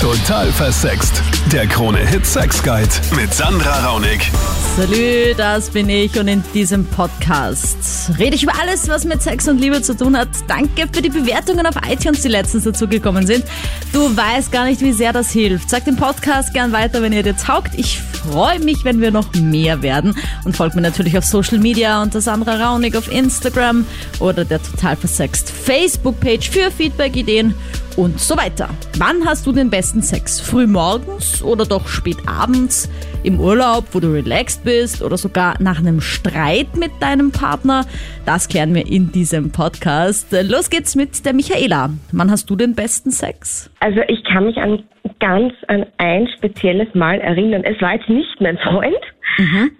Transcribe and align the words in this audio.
Total 0.00 0.52
versext. 0.52 1.22
Der 1.52 1.66
Krone-Hit 1.66 2.24
Sex 2.24 2.62
Guide 2.62 2.88
mit 3.16 3.34
Sandra 3.34 3.84
Raunig. 3.84 4.30
Salü, 4.78 5.34
das 5.36 5.70
bin 5.70 5.88
ich 5.88 6.16
und 6.20 6.28
in 6.28 6.44
diesem 6.54 6.84
Podcast 6.84 8.12
rede 8.16 8.36
ich 8.36 8.44
über 8.44 8.52
alles, 8.60 8.88
was 8.88 9.04
mit 9.04 9.20
Sex 9.20 9.48
und 9.48 9.60
Liebe 9.60 9.82
zu 9.82 9.96
tun 9.96 10.16
hat. 10.16 10.28
Danke 10.46 10.86
für 10.92 11.02
die 11.02 11.08
Bewertungen 11.08 11.66
auf 11.66 11.74
iTunes, 11.90 12.22
die 12.22 12.28
letztens 12.28 12.62
dazugekommen 12.62 13.26
sind. 13.26 13.44
Du 13.92 14.16
weißt 14.16 14.52
gar 14.52 14.66
nicht, 14.66 14.80
wie 14.80 14.92
sehr 14.92 15.12
das 15.12 15.32
hilft. 15.32 15.68
Sag 15.68 15.84
den 15.84 15.96
Podcast 15.96 16.54
gern 16.54 16.70
weiter, 16.70 17.02
wenn 17.02 17.12
ihr 17.12 17.24
dir 17.24 17.36
taugt. 17.36 17.72
Ich 17.76 17.98
freue 17.98 18.60
mich, 18.60 18.84
wenn 18.84 19.00
wir 19.00 19.10
noch 19.10 19.34
mehr 19.34 19.82
werden. 19.82 20.14
Und 20.44 20.56
folgt 20.56 20.76
mir 20.76 20.82
natürlich 20.82 21.18
auf 21.18 21.24
Social 21.24 21.58
Media 21.58 22.00
unter 22.00 22.20
Sandra 22.20 22.64
Raunig 22.64 22.96
auf 22.96 23.10
Instagram 23.10 23.84
oder 24.20 24.44
der 24.44 24.62
Total 24.62 24.94
versext 24.94 25.50
Facebook-Page 25.50 26.50
für 26.50 26.70
Feedback, 26.70 27.16
Ideen 27.16 27.52
und 27.96 28.20
so 28.20 28.36
weiter. 28.36 28.68
Wann 28.98 29.24
hast 29.24 29.44
du 29.44 29.50
den 29.50 29.70
besten 29.70 30.02
Sex? 30.02 30.38
Früh 30.38 30.68
morgens 30.68 31.42
oder 31.42 31.66
doch 31.66 31.88
spät 31.88 32.18
abends? 32.26 32.88
Im 33.24 33.40
Urlaub, 33.40 33.86
wo 33.90 33.98
du 33.98 34.12
relaxed 34.12 34.62
bist 34.62 34.67
oder 35.02 35.16
sogar 35.16 35.60
nach 35.60 35.78
einem 35.78 36.00
Streit 36.00 36.76
mit 36.76 36.90
deinem 37.00 37.32
Partner? 37.32 37.86
Das 38.26 38.48
klären 38.48 38.74
wir 38.74 38.86
in 38.86 39.12
diesem 39.12 39.50
Podcast. 39.50 40.34
Los 40.48 40.70
geht's 40.70 40.94
mit 40.94 41.24
der 41.24 41.32
Michaela. 41.32 41.90
Wann 42.12 42.30
hast 42.30 42.50
du 42.50 42.56
den 42.56 42.74
besten 42.74 43.10
Sex? 43.10 43.70
Also 43.80 44.00
ich 44.08 44.22
kann 44.24 44.44
mich 44.44 44.58
an 44.58 44.82
ganz 45.20 45.54
an 45.68 45.86
ein 45.96 46.28
spezielles 46.36 46.94
Mal 46.94 47.20
erinnern. 47.20 47.64
Es 47.64 47.80
war 47.80 47.94
jetzt 47.94 48.08
nicht 48.08 48.40
mein 48.40 48.58
Freund. 48.58 48.96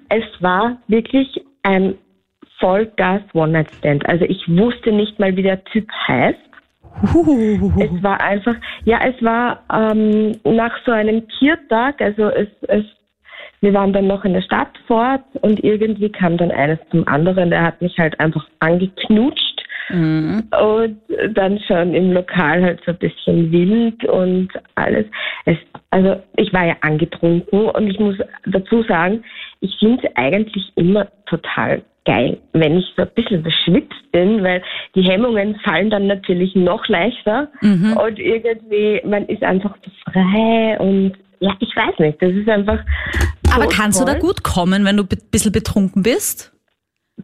Es 0.08 0.24
war 0.40 0.78
wirklich 0.86 1.28
ein 1.62 1.94
Vollgas 2.58 3.22
One-Night-Stand. 3.34 4.08
Also 4.08 4.24
ich 4.24 4.42
wusste 4.48 4.92
nicht 4.92 5.18
mal, 5.18 5.36
wie 5.36 5.42
der 5.42 5.62
Typ 5.64 5.88
heißt. 6.06 6.38
Es 7.02 8.02
war 8.02 8.20
einfach, 8.20 8.56
ja, 8.84 9.00
es 9.04 9.22
war 9.22 9.62
ähm, 9.72 10.32
nach 10.44 10.72
so 10.84 10.90
einem 10.90 11.26
Kiertag, 11.28 12.00
also 12.00 12.28
es, 12.28 12.48
es, 12.66 12.84
wir 13.60 13.74
waren 13.74 13.92
dann 13.92 14.06
noch 14.06 14.24
in 14.24 14.34
der 14.34 14.42
Stadt 14.42 14.70
fort 14.86 15.22
und 15.40 15.62
irgendwie 15.64 16.10
kam 16.10 16.36
dann 16.36 16.50
eines 16.50 16.78
zum 16.90 17.06
anderen. 17.08 17.50
Der 17.50 17.62
hat 17.62 17.82
mich 17.82 17.98
halt 17.98 18.18
einfach 18.20 18.46
angeknutscht 18.60 19.62
und 19.90 21.00
dann 21.34 21.58
schon 21.66 21.94
im 21.94 22.12
Lokal 22.12 22.62
halt 22.62 22.80
so 22.84 22.92
ein 22.92 22.98
bisschen 22.98 23.50
wild 23.50 24.04
und 24.04 24.48
alles. 24.74 25.06
Es, 25.46 25.56
also 25.90 26.20
ich 26.36 26.52
war 26.52 26.66
ja 26.66 26.76
angetrunken 26.82 27.70
und 27.70 27.88
ich 27.88 27.98
muss 27.98 28.16
dazu 28.46 28.82
sagen, 28.82 29.24
ich 29.60 29.74
finde 29.78 30.06
es 30.06 30.16
eigentlich 30.16 30.70
immer 30.76 31.08
total 31.26 31.82
geil, 32.04 32.38
wenn 32.52 32.78
ich 32.78 32.86
so 32.96 33.02
ein 33.02 33.10
bisschen 33.14 33.42
beschwipst 33.42 34.12
bin, 34.12 34.42
weil 34.42 34.62
die 34.94 35.02
Hemmungen 35.02 35.58
fallen 35.64 35.90
dann 35.90 36.06
natürlich 36.06 36.54
noch 36.54 36.86
leichter 36.88 37.48
und 37.96 38.18
irgendwie, 38.18 39.00
man 39.04 39.26
ist 39.26 39.42
einfach 39.42 39.74
so 39.84 39.90
frei 40.10 40.78
und 40.78 41.12
ja, 41.40 41.54
ich 41.60 41.74
weiß 41.74 41.98
nicht, 41.98 42.20
das 42.20 42.32
ist 42.32 42.48
einfach 42.48 42.80
Aber 43.54 43.66
kannst 43.68 44.00
du 44.00 44.04
da 44.04 44.14
gut 44.14 44.42
kommen, 44.42 44.84
wenn 44.84 44.96
du 44.96 45.04
ein 45.04 45.18
bisschen 45.30 45.52
betrunken 45.52 46.02
bist? 46.02 46.52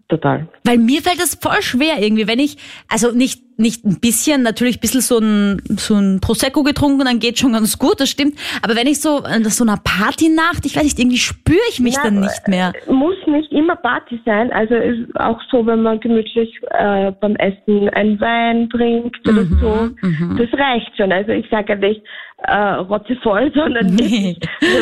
Total. 0.08 0.48
Weil 0.64 0.78
mir 0.78 1.02
fällt 1.02 1.20
das 1.20 1.38
voll 1.40 1.62
schwer 1.62 2.00
irgendwie, 2.00 2.26
wenn 2.26 2.40
ich, 2.40 2.56
also 2.88 3.12
nicht, 3.12 3.42
nicht 3.58 3.84
ein 3.84 4.00
bisschen, 4.00 4.42
natürlich 4.42 4.78
ein 4.78 4.80
bisschen 4.80 5.00
so 5.00 5.18
ein, 5.18 5.62
so 5.76 5.94
ein 5.94 6.20
Prosecco 6.20 6.64
getrunken, 6.64 7.04
dann 7.04 7.20
geht 7.20 7.38
schon 7.38 7.52
ganz 7.52 7.78
gut, 7.78 8.00
das 8.00 8.10
stimmt. 8.10 8.34
Aber 8.62 8.74
wenn 8.74 8.88
ich 8.88 9.00
so, 9.00 9.18
an 9.18 9.44
so 9.44 9.62
einer 9.62 9.76
Partynacht, 9.76 10.66
ich 10.66 10.74
weiß 10.74 10.82
nicht, 10.82 10.98
irgendwie 10.98 11.18
spüre 11.18 11.58
ich 11.70 11.78
mich 11.78 11.94
Na, 11.96 12.04
dann 12.04 12.20
nicht 12.20 12.48
mehr. 12.48 12.72
Muss 12.88 13.14
nicht 13.26 13.52
immer 13.52 13.76
Party 13.76 14.20
sein. 14.24 14.52
Also 14.52 14.74
ist 14.74 15.14
auch 15.14 15.40
so, 15.50 15.64
wenn 15.64 15.82
man 15.82 16.00
gemütlich 16.00 16.52
äh, 16.70 17.12
beim 17.20 17.36
Essen 17.36 17.88
einen 17.90 18.20
Wein 18.20 18.68
trinkt 18.70 19.26
oder 19.28 19.42
Mhm, 19.44 19.58
so. 19.60 19.90
Das 20.36 20.58
reicht 20.58 20.96
schon. 20.96 21.12
Also 21.12 21.30
ich 21.30 21.48
sage 21.50 21.74
ja 21.74 21.78
nicht 21.78 22.02
äh, 22.46 22.74
rotzevoll, 22.74 23.52
sondern 23.54 23.98
wirklich 23.98 24.38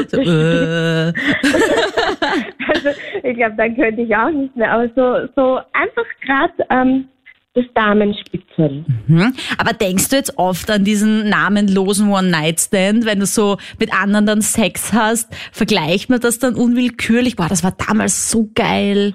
So, 0.08 0.20
äh, 0.20 1.12
Also 2.74 2.88
ich 3.22 3.36
glaube, 3.36 3.54
dann 3.56 3.76
könnte 3.76 4.02
ich 4.02 4.16
auch 4.16 4.30
nicht 4.30 4.56
mehr. 4.56 4.72
Aber 4.72 4.88
so, 4.94 5.28
so 5.36 5.60
einfach 5.72 6.04
gerade 6.24 6.52
ähm, 6.70 7.08
das 7.54 7.64
Damenspitzel. 7.74 8.84
hm. 9.06 9.32
Aber 9.58 9.72
denkst 9.74 10.08
du 10.08 10.16
jetzt 10.16 10.38
oft 10.38 10.70
an 10.70 10.84
diesen 10.84 11.28
namenlosen 11.28 12.10
One-Night-Stand, 12.10 13.04
wenn 13.04 13.20
du 13.20 13.26
so 13.26 13.58
mit 13.78 13.92
anderen 13.92 14.26
dann 14.26 14.40
Sex 14.40 14.92
hast, 14.92 15.34
vergleicht 15.52 16.08
man 16.08 16.20
das 16.20 16.38
dann 16.38 16.54
unwillkürlich? 16.54 17.36
Boah, 17.36 17.48
das 17.48 17.62
war 17.62 17.74
damals 17.86 18.30
so 18.30 18.48
geil. 18.54 19.12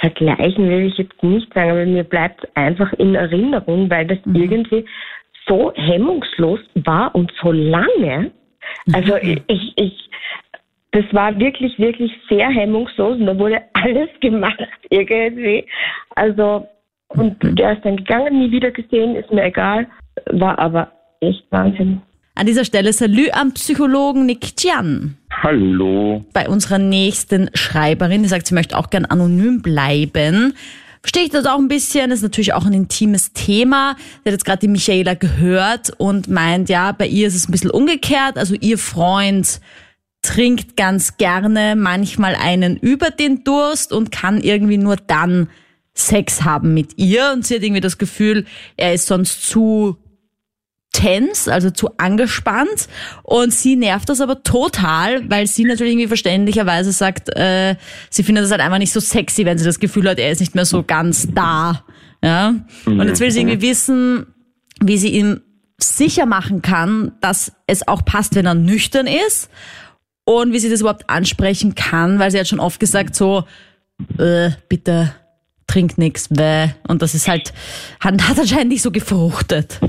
Vergleichen 0.00 0.68
will 0.68 0.86
ich 0.86 0.96
jetzt 0.96 1.22
nicht 1.22 1.52
sagen, 1.52 1.70
aber 1.70 1.84
mir 1.84 2.04
bleibt 2.04 2.46
einfach 2.56 2.92
in 2.94 3.14
Erinnerung, 3.14 3.90
weil 3.90 4.06
das 4.06 4.18
irgendwie 4.24 4.86
so 5.50 5.72
hemmungslos 5.74 6.60
war 6.84 7.14
und 7.14 7.32
so 7.42 7.50
lange. 7.50 8.30
Also 8.92 9.16
ich, 9.16 9.42
ich, 9.76 10.10
das 10.92 11.04
war 11.12 11.38
wirklich, 11.38 11.76
wirklich 11.78 12.12
sehr 12.28 12.48
hemmungslos 12.48 13.18
und 13.18 13.26
da 13.26 13.36
wurde 13.36 13.60
alles 13.72 14.08
gemacht 14.20 14.68
irgendwie. 14.90 15.66
Also, 16.14 16.66
und 17.08 17.36
der 17.42 17.72
ist 17.72 17.84
dann 17.84 17.96
gegangen, 17.96 18.38
nie 18.38 18.52
wieder 18.52 18.70
gesehen, 18.70 19.16
ist 19.16 19.32
mir 19.32 19.44
egal, 19.44 19.88
war 20.30 20.58
aber 20.58 20.92
echt 21.20 21.44
Wahnsinn. 21.50 22.00
An 22.36 22.46
dieser 22.46 22.64
Stelle 22.64 22.92
Salü 22.92 23.26
am 23.32 23.52
Psychologen 23.54 24.24
Nick 24.26 24.56
Chian. 24.56 25.16
Hallo. 25.42 26.24
bei 26.32 26.48
unserer 26.48 26.78
nächsten 26.78 27.50
Schreiberin, 27.54 28.22
die 28.22 28.28
sagt, 28.28 28.46
sie 28.46 28.54
möchte 28.54 28.76
auch 28.76 28.90
gern 28.90 29.04
anonym 29.04 29.62
bleiben. 29.62 30.54
Verstehe 31.02 31.24
ich 31.24 31.30
das 31.30 31.46
auch 31.46 31.58
ein 31.58 31.68
bisschen, 31.68 32.10
ist 32.10 32.22
natürlich 32.22 32.52
auch 32.52 32.66
ein 32.66 32.74
intimes 32.74 33.32
Thema. 33.32 33.96
Sie 33.98 34.28
hat 34.28 34.32
jetzt 34.32 34.44
gerade 34.44 34.60
die 34.60 34.68
Michaela 34.68 35.14
gehört 35.14 35.92
und 35.98 36.28
meint, 36.28 36.68
ja, 36.68 36.92
bei 36.92 37.06
ihr 37.06 37.26
ist 37.26 37.34
es 37.34 37.48
ein 37.48 37.52
bisschen 37.52 37.70
umgekehrt. 37.70 38.36
Also 38.36 38.54
ihr 38.54 38.76
Freund 38.76 39.60
trinkt 40.22 40.76
ganz 40.76 41.16
gerne 41.16 41.74
manchmal 41.74 42.34
einen 42.34 42.76
über 42.76 43.10
den 43.10 43.44
Durst 43.44 43.92
und 43.92 44.12
kann 44.12 44.42
irgendwie 44.42 44.76
nur 44.76 44.96
dann 44.96 45.48
Sex 45.94 46.42
haben 46.42 46.74
mit 46.74 46.98
ihr. 46.98 47.32
Und 47.32 47.46
sie 47.46 47.56
hat 47.56 47.62
irgendwie 47.62 47.80
das 47.80 47.96
Gefühl, 47.96 48.44
er 48.76 48.92
ist 48.92 49.06
sonst 49.06 49.48
zu 49.48 49.96
tense, 50.92 51.52
also 51.52 51.70
zu 51.70 51.90
angespannt. 51.98 52.88
Und 53.22 53.52
sie 53.52 53.76
nervt 53.76 54.08
das 54.08 54.20
aber 54.20 54.42
total, 54.42 55.28
weil 55.30 55.46
sie 55.46 55.64
natürlich 55.64 55.92
irgendwie 55.92 56.08
verständlicherweise 56.08 56.92
sagt, 56.92 57.34
äh, 57.36 57.76
sie 58.10 58.22
findet 58.22 58.44
das 58.44 58.50
halt 58.50 58.60
einfach 58.60 58.78
nicht 58.78 58.92
so 58.92 59.00
sexy, 59.00 59.44
wenn 59.44 59.58
sie 59.58 59.64
das 59.64 59.80
Gefühl 59.80 60.08
hat, 60.08 60.18
er 60.18 60.30
ist 60.30 60.40
nicht 60.40 60.54
mehr 60.54 60.64
so 60.64 60.82
ganz 60.82 61.28
da. 61.32 61.84
Ja? 62.22 62.54
Und 62.86 63.06
jetzt 63.06 63.20
will 63.20 63.30
sie 63.30 63.40
irgendwie 63.40 63.62
wissen, 63.62 64.26
wie 64.82 64.98
sie 64.98 65.10
ihm 65.10 65.40
sicher 65.78 66.26
machen 66.26 66.62
kann, 66.62 67.12
dass 67.20 67.52
es 67.66 67.86
auch 67.88 68.04
passt, 68.04 68.34
wenn 68.34 68.46
er 68.46 68.54
nüchtern 68.54 69.06
ist. 69.06 69.50
Und 70.24 70.52
wie 70.52 70.58
sie 70.58 70.68
das 70.68 70.80
überhaupt 70.80 71.08
ansprechen 71.08 71.74
kann, 71.74 72.18
weil 72.18 72.30
sie 72.30 72.38
hat 72.38 72.46
schon 72.46 72.60
oft 72.60 72.78
gesagt, 72.78 73.16
so, 73.16 73.44
äh, 74.18 74.50
bitte 74.68 75.12
trink 75.66 75.98
nix, 75.98 76.28
bäh. 76.28 76.68
Und 76.86 77.02
das 77.02 77.14
ist 77.14 77.28
halt, 77.28 77.52
hat, 78.00 78.28
hat 78.28 78.38
anscheinend 78.38 78.68
nicht 78.68 78.82
so 78.82 78.90
gefruchtet. 78.90 79.80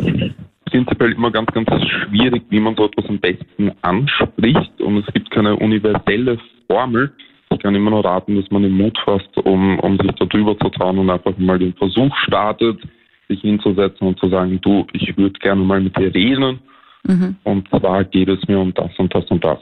Prinzipiell 0.72 1.12
immer 1.12 1.32
ganz, 1.32 1.52
ganz 1.52 1.70
schwierig, 1.90 2.44
wie 2.50 2.59
man 2.59 2.76
so 2.76 2.86
etwas 2.86 3.06
am 3.08 3.20
besten 3.20 3.72
anspricht 3.82 4.82
und 4.82 5.06
es 5.06 5.14
gibt 5.14 5.30
keine 5.30 5.56
universelle 5.58 6.40
Formel. 6.68 7.12
Ich 7.52 7.59
kann 7.59 7.76
immer 7.76 7.92
nur 7.92 8.06
raten, 8.06 8.36
dass 8.36 8.50
man 8.50 8.64
den 8.64 8.72
Mut 8.72 8.98
fasst, 9.04 9.38
um, 9.44 9.78
um 9.80 9.98
sich 10.00 10.12
da 10.14 10.26
drüber 10.26 10.58
zu 10.58 10.70
trauen 10.70 10.98
und 10.98 11.09
einfach 11.09 11.38
mal 11.38 11.59
den 11.59 11.74
Versuch 11.74 12.16
startet, 12.26 12.80
sich 13.28 13.42
hinzusetzen 13.42 14.08
und 14.08 14.18
zu 14.20 14.30
sagen, 14.30 14.59
du, 14.62 14.88
ich 14.94 15.18
würde 15.18 15.38
gerne 15.40 15.62
mal 15.62 15.82
mit 15.82 15.98
dir 15.98 16.14
reden 16.14 16.59
und 17.44 17.68
zwar 17.70 18.03
geht 18.03 18.30
es 18.30 18.48
mir 18.48 18.59
um 18.59 18.74
das 18.74 18.92
und 18.98 19.14
das 19.14 19.26
und 19.26 19.44
das. 19.44 19.59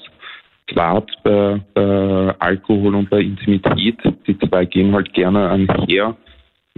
Klar, 0.67 1.03
bei, 1.23 1.59
bei 1.73 2.35
Alkohol 2.39 2.95
und 2.95 3.09
bei 3.09 3.21
Intimität, 3.21 3.97
die 4.27 4.37
zwei 4.37 4.65
gehen 4.65 4.93
halt 4.93 5.11
gerne 5.13 5.49
einher, 5.49 6.15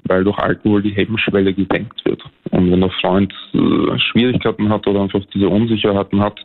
weil 0.06 0.24
durch 0.24 0.38
Alkohol 0.38 0.82
die 0.82 0.92
Hemmschwelle 0.96 1.54
gesenkt 1.54 2.04
wird. 2.06 2.22
Und 2.52 2.72
wenn 2.72 2.82
der 2.82 2.92
Freund 3.02 3.34
äh, 3.54 4.00
Schwierigkeiten 4.00 4.70
hat 4.70 4.86
oder 4.88 5.02
einfach 5.02 5.22
diese 5.34 5.48
Unsicherheiten 5.48 6.22
hat, 6.22 6.40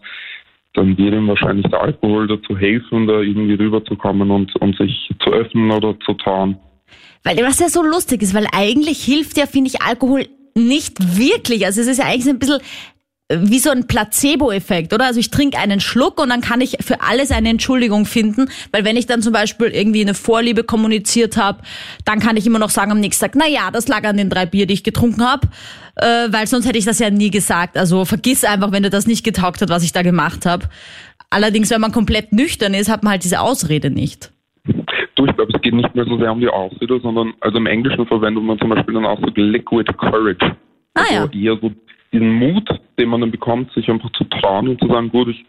dann 0.74 0.96
wird 0.98 1.14
ihm 1.14 1.28
wahrscheinlich 1.28 1.66
der 1.70 1.80
Alkohol 1.80 2.26
dazu 2.26 2.56
helfen, 2.56 3.06
da 3.06 3.20
irgendwie 3.20 3.54
rüberzukommen 3.54 4.30
und, 4.30 4.54
und 4.56 4.76
sich 4.76 5.10
zu 5.24 5.30
öffnen 5.30 5.70
oder 5.70 5.98
zu 6.00 6.12
trauen. 6.14 6.58
Weil 7.24 7.38
was 7.38 7.58
ja 7.58 7.68
so 7.68 7.82
lustig 7.82 8.22
ist, 8.22 8.34
weil 8.34 8.46
eigentlich 8.52 9.02
hilft 9.02 9.36
ja, 9.38 9.46
finde 9.46 9.70
ich, 9.70 9.82
Alkohol 9.82 10.26
nicht 10.54 11.18
wirklich. 11.18 11.66
Also 11.66 11.80
es 11.80 11.86
ist 11.86 11.98
ja 11.98 12.06
eigentlich 12.06 12.24
so 12.24 12.30
ein 12.30 12.38
bisschen 12.38 12.60
wie 13.28 13.58
so 13.58 13.70
ein 13.70 13.88
Placebo-Effekt, 13.88 14.92
oder? 14.92 15.06
Also 15.06 15.18
ich 15.18 15.30
trinke 15.30 15.58
einen 15.58 15.80
Schluck 15.80 16.20
und 16.20 16.28
dann 16.28 16.40
kann 16.40 16.60
ich 16.60 16.76
für 16.80 17.00
alles 17.00 17.32
eine 17.32 17.48
Entschuldigung 17.48 18.04
finden, 18.06 18.48
weil 18.70 18.84
wenn 18.84 18.96
ich 18.96 19.06
dann 19.06 19.20
zum 19.20 19.32
Beispiel 19.32 19.68
irgendwie 19.68 20.00
eine 20.00 20.14
Vorliebe 20.14 20.62
kommuniziert 20.62 21.36
habe, 21.36 21.62
dann 22.04 22.20
kann 22.20 22.36
ich 22.36 22.46
immer 22.46 22.60
noch 22.60 22.70
sagen 22.70 22.92
am 22.92 23.00
nächsten 23.00 23.24
Tag, 23.24 23.34
na 23.34 23.48
ja, 23.48 23.70
das 23.72 23.88
lag 23.88 24.04
an 24.04 24.16
den 24.16 24.30
drei 24.30 24.46
Bier, 24.46 24.66
die 24.66 24.74
ich 24.74 24.84
getrunken 24.84 25.24
habe, 25.24 25.48
äh, 25.96 26.28
weil 26.30 26.46
sonst 26.46 26.68
hätte 26.68 26.78
ich 26.78 26.84
das 26.84 27.00
ja 27.00 27.10
nie 27.10 27.30
gesagt. 27.30 27.76
Also 27.76 28.04
vergiss 28.04 28.44
einfach, 28.44 28.70
wenn 28.70 28.84
dir 28.84 28.90
das 28.90 29.08
nicht 29.08 29.24
getaugt 29.24 29.60
hat, 29.60 29.70
was 29.70 29.82
ich 29.82 29.92
da 29.92 30.02
gemacht 30.02 30.46
habe. 30.46 30.68
Allerdings, 31.28 31.70
wenn 31.70 31.80
man 31.80 31.90
komplett 31.90 32.32
nüchtern 32.32 32.74
ist, 32.74 32.88
hat 32.88 33.02
man 33.02 33.12
halt 33.12 33.24
diese 33.24 33.40
Ausrede 33.40 33.90
nicht. 33.90 34.30
Du, 35.16 35.24
ich 35.24 35.34
glaube, 35.34 35.52
es 35.52 35.60
geht 35.62 35.74
nicht 35.74 35.94
mehr 35.96 36.04
so 36.04 36.16
sehr 36.18 36.30
um 36.30 36.40
die 36.40 36.48
Ausrede, 36.48 37.00
sondern 37.00 37.34
also 37.40 37.58
im 37.58 37.66
Englischen 37.66 38.06
verwendet 38.06 38.44
man 38.44 38.58
zum 38.60 38.68
Beispiel 38.68 38.94
den 38.94 39.04
Ausdruck 39.04 39.36
Liquid 39.36 39.92
Courage. 39.94 40.56
Ah, 40.94 41.00
also 41.00 41.28
ja. 41.32 41.52
eher 41.52 41.58
so 41.60 41.72
diesen 42.12 42.32
Mut, 42.32 42.68
den 42.98 43.08
man 43.08 43.20
dann 43.20 43.30
bekommt, 43.30 43.72
sich 43.72 43.88
einfach 43.88 44.10
zu 44.12 44.24
trauen 44.24 44.68
und 44.68 44.80
zu 44.80 44.88
sagen, 44.88 45.10
gut, 45.10 45.28
ich, 45.28 45.44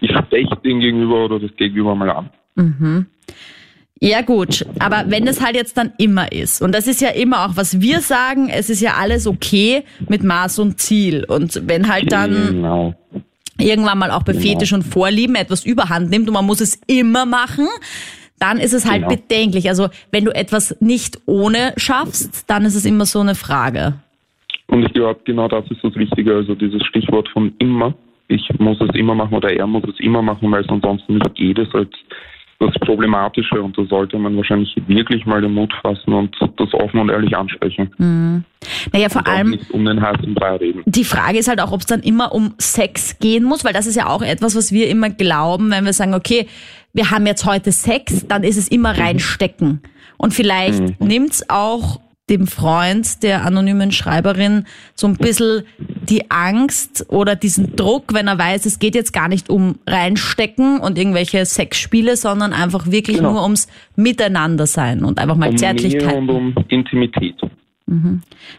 ich 0.00 0.10
spreche 0.10 0.56
dem 0.64 0.80
Gegenüber 0.80 1.24
oder 1.24 1.38
das 1.40 1.54
Gegenüber 1.56 1.94
mal 1.94 2.10
an. 2.10 2.30
Mhm. 2.56 3.06
Ja 4.02 4.22
gut, 4.22 4.64
aber 4.78 5.04
wenn 5.08 5.26
es 5.26 5.44
halt 5.44 5.56
jetzt 5.56 5.76
dann 5.76 5.92
immer 5.98 6.32
ist, 6.32 6.62
und 6.62 6.74
das 6.74 6.86
ist 6.86 7.02
ja 7.02 7.10
immer 7.10 7.44
auch, 7.44 7.56
was 7.56 7.80
wir 7.82 8.00
sagen, 8.00 8.48
es 8.48 8.70
ist 8.70 8.80
ja 8.80 8.94
alles 8.94 9.26
okay 9.26 9.84
mit 10.08 10.22
Maß 10.22 10.58
und 10.60 10.80
Ziel. 10.80 11.24
Und 11.28 11.68
wenn 11.68 11.86
halt 11.92 12.10
dann 12.10 12.30
Genau. 12.48 12.94
irgendwann 13.58 13.98
mal 13.98 14.10
auch 14.10 14.22
bei 14.22 14.32
Genau. 14.32 14.42
Fetisch 14.42 14.72
und 14.72 14.84
Vorlieben 14.84 15.34
etwas 15.34 15.66
überhand 15.66 16.08
nimmt 16.08 16.28
und 16.28 16.32
man 16.34 16.46
muss 16.46 16.62
es 16.62 16.80
immer 16.86 17.26
machen, 17.26 17.66
dann 18.38 18.56
ist 18.56 18.72
es 18.72 18.86
halt 18.86 19.02
Genau. 19.02 19.14
bedenklich. 19.16 19.68
Also 19.68 19.88
wenn 20.12 20.24
du 20.24 20.34
etwas 20.34 20.74
nicht 20.80 21.18
ohne 21.26 21.74
schaffst, 21.76 22.44
dann 22.48 22.64
ist 22.64 22.76
es 22.76 22.86
immer 22.86 23.04
so 23.04 23.20
eine 23.20 23.34
Frage. 23.34 23.96
Und 24.70 24.84
ich 24.84 24.92
glaube, 24.92 25.20
genau 25.24 25.48
das 25.48 25.64
ist 25.70 25.82
das 25.82 25.94
Wichtige, 25.96 26.34
also 26.34 26.54
dieses 26.54 26.82
Stichwort 26.86 27.28
von 27.28 27.52
immer. 27.58 27.94
Ich 28.28 28.48
muss 28.58 28.80
es 28.80 28.94
immer 28.94 29.14
machen 29.14 29.34
oder 29.34 29.52
er 29.52 29.66
muss 29.66 29.82
es 29.84 29.98
immer 29.98 30.22
machen, 30.22 30.50
weil 30.52 30.62
es 30.62 30.68
ansonsten 30.68 31.14
nicht 31.14 31.34
geht, 31.34 31.58
ist 31.58 31.72
halt 31.74 31.92
das 32.60 32.74
Problematische 32.80 33.60
und 33.60 33.76
da 33.76 33.84
sollte 33.86 34.18
man 34.18 34.36
wahrscheinlich 34.36 34.74
wirklich 34.86 35.24
mal 35.24 35.40
den 35.40 35.54
Mut 35.54 35.72
fassen 35.80 36.12
und 36.12 36.36
das 36.58 36.74
offen 36.74 37.00
und 37.00 37.08
ehrlich 37.08 37.34
ansprechen. 37.34 37.90
Naja, 38.92 39.08
vor 39.08 39.26
allem 39.26 39.50
nicht 39.50 39.70
um 39.70 39.84
den 39.84 40.00
heißen 40.00 40.34
Brei 40.34 40.56
reden. 40.56 40.82
die 40.84 41.04
Frage 41.04 41.38
ist 41.38 41.48
halt 41.48 41.60
auch, 41.60 41.72
ob 41.72 41.80
es 41.80 41.86
dann 41.86 42.00
immer 42.00 42.32
um 42.32 42.54
Sex 42.58 43.18
gehen 43.18 43.44
muss, 43.44 43.64
weil 43.64 43.72
das 43.72 43.86
ist 43.86 43.96
ja 43.96 44.08
auch 44.08 44.20
etwas, 44.20 44.54
was 44.54 44.72
wir 44.72 44.88
immer 44.88 45.08
glauben, 45.08 45.70
wenn 45.70 45.86
wir 45.86 45.94
sagen, 45.94 46.12
okay, 46.12 46.46
wir 46.92 47.10
haben 47.10 47.26
jetzt 47.26 47.46
heute 47.46 47.72
Sex, 47.72 48.26
dann 48.28 48.44
ist 48.44 48.58
es 48.58 48.68
immer 48.68 48.96
reinstecken. 48.96 49.80
Und 50.18 50.34
vielleicht 50.34 51.00
nimmt's 51.00 51.48
auch 51.48 51.98
dem 52.30 52.46
Freund 52.46 53.22
der 53.22 53.44
anonymen 53.44 53.92
Schreiberin 53.92 54.64
so 54.94 55.06
ein 55.08 55.16
bisschen 55.16 55.64
die 55.78 56.30
Angst 56.30 57.04
oder 57.08 57.36
diesen 57.36 57.76
Druck, 57.76 58.14
wenn 58.14 58.28
er 58.28 58.38
weiß, 58.38 58.64
es 58.66 58.78
geht 58.78 58.94
jetzt 58.94 59.12
gar 59.12 59.28
nicht 59.28 59.50
um 59.50 59.78
reinstecken 59.86 60.78
und 60.80 60.96
irgendwelche 60.96 61.44
Sexspiele, 61.44 62.16
sondern 62.16 62.52
einfach 62.52 62.90
wirklich 62.90 63.18
Genau. 63.18 63.32
nur 63.32 63.42
ums 63.42 63.68
Miteinander 63.96 64.66
sein 64.66 65.04
und 65.04 65.18
einfach 65.18 65.36
mal 65.36 65.50
Um 65.50 65.56
Zärtlichkeit. 65.58 66.14
und 66.14 66.30
um 66.30 66.54
Intimität. 66.68 67.34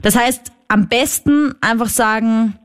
Das 0.02 0.16
heißt, 0.18 0.52
am 0.68 0.88
besten 0.90 1.56
einfach 1.62 1.88
sagen, 1.88 2.56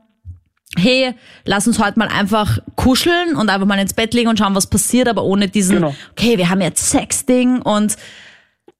hey, 0.77 1.13
lass 1.45 1.65
uns 1.67 1.79
heute 1.79 1.97
mal 1.97 2.09
einfach 2.09 2.59
kuscheln 2.75 3.35
und 3.35 3.49
einfach 3.49 3.65
mal 3.65 3.79
ins 3.79 3.93
Bett 3.93 4.13
legen 4.13 4.27
und 4.29 4.37
schauen, 4.37 4.53
was 4.53 4.67
passiert, 4.67 5.07
aber 5.07 5.23
ohne 5.23 5.47
diesen, 5.47 5.75
Genau. 5.77 5.95
okay, 6.11 6.37
wir 6.37 6.49
haben 6.49 6.59
jetzt 6.61 6.89
Sexding 6.89 7.61
und 7.61 7.95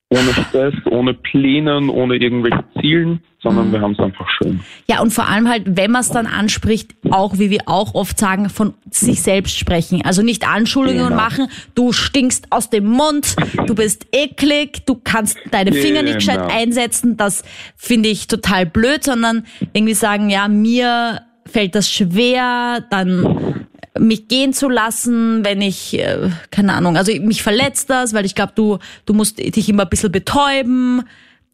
Ohne 0.10 0.34
Stress, 0.34 0.74
ohne 0.90 1.14
Plänen, 1.14 1.90
ohne 1.90 2.16
irgendwelche 2.16 2.64
Zielen, 2.80 3.20
sondern 3.44 3.74
wir 3.74 3.82
haben 3.82 3.92
es 3.92 4.00
einfach 4.00 4.26
schön. 4.30 4.62
ja, 4.88 5.02
und 5.02 5.12
vor 5.12 5.28
allem 5.28 5.50
halt, 5.50 5.64
wenn 5.66 5.92
man 5.92 6.00
es 6.00 6.10
dann 6.10 6.28
anspricht, 6.28 6.96
auch, 7.12 7.40
wie 7.40 7.50
wir 7.50 7.64
auch 7.66 7.94
oft 7.94 8.18
sagen, 8.18 8.50
von 8.50 8.74
sich 8.90 9.22
selbst 9.22 9.58
sprechen. 9.60 10.02
Also 10.06 10.22
nicht 10.22 10.48
Anschuldigungen 10.48 11.10
Genau. 11.10 11.22
machen, 11.22 11.48
du 11.76 11.92
stinkst 11.92 12.48
aus 12.54 12.70
dem 12.70 12.86
Mund, 12.86 13.36
du 13.68 13.76
bist 13.76 14.08
eklig, 14.14 14.86
du 14.86 14.96
kannst 14.96 15.38
deine 15.52 15.74
Finger 15.74 16.04
nicht 16.04 16.16
gescheit 16.20 16.40
Genau. 16.40 16.54
einsetzen, 16.58 17.18
das 17.18 17.44
finde 17.76 18.08
ich 18.08 18.28
total 18.28 18.66
blöd, 18.66 19.04
sondern 19.04 19.46
irgendwie 19.74 19.94
sagen, 19.94 20.30
ja, 20.30 20.48
mir 20.48 21.22
fällt 21.46 21.76
das 21.76 21.92
schwer, 21.92 22.82
dann 22.90 23.67
mich 24.00 24.28
gehen 24.28 24.54
zu 24.54 24.70
lassen, 24.70 25.44
wenn 25.46 25.62
ich, 25.62 25.98
äh, 25.98 26.30
keine 26.52 26.74
Ahnung, 26.74 26.98
also 26.98 27.12
mich 27.22 27.44
verletzt 27.44 27.90
das, 27.90 28.14
weil 28.14 28.26
ich 28.26 28.36
glaube, 28.36 28.54
du, 28.56 28.78
du 29.06 29.14
musst 29.14 29.40
dich 29.40 29.70
immer 29.70 29.84
ein 29.84 29.90
bisschen 29.90 30.12
betäuben. 30.12 31.04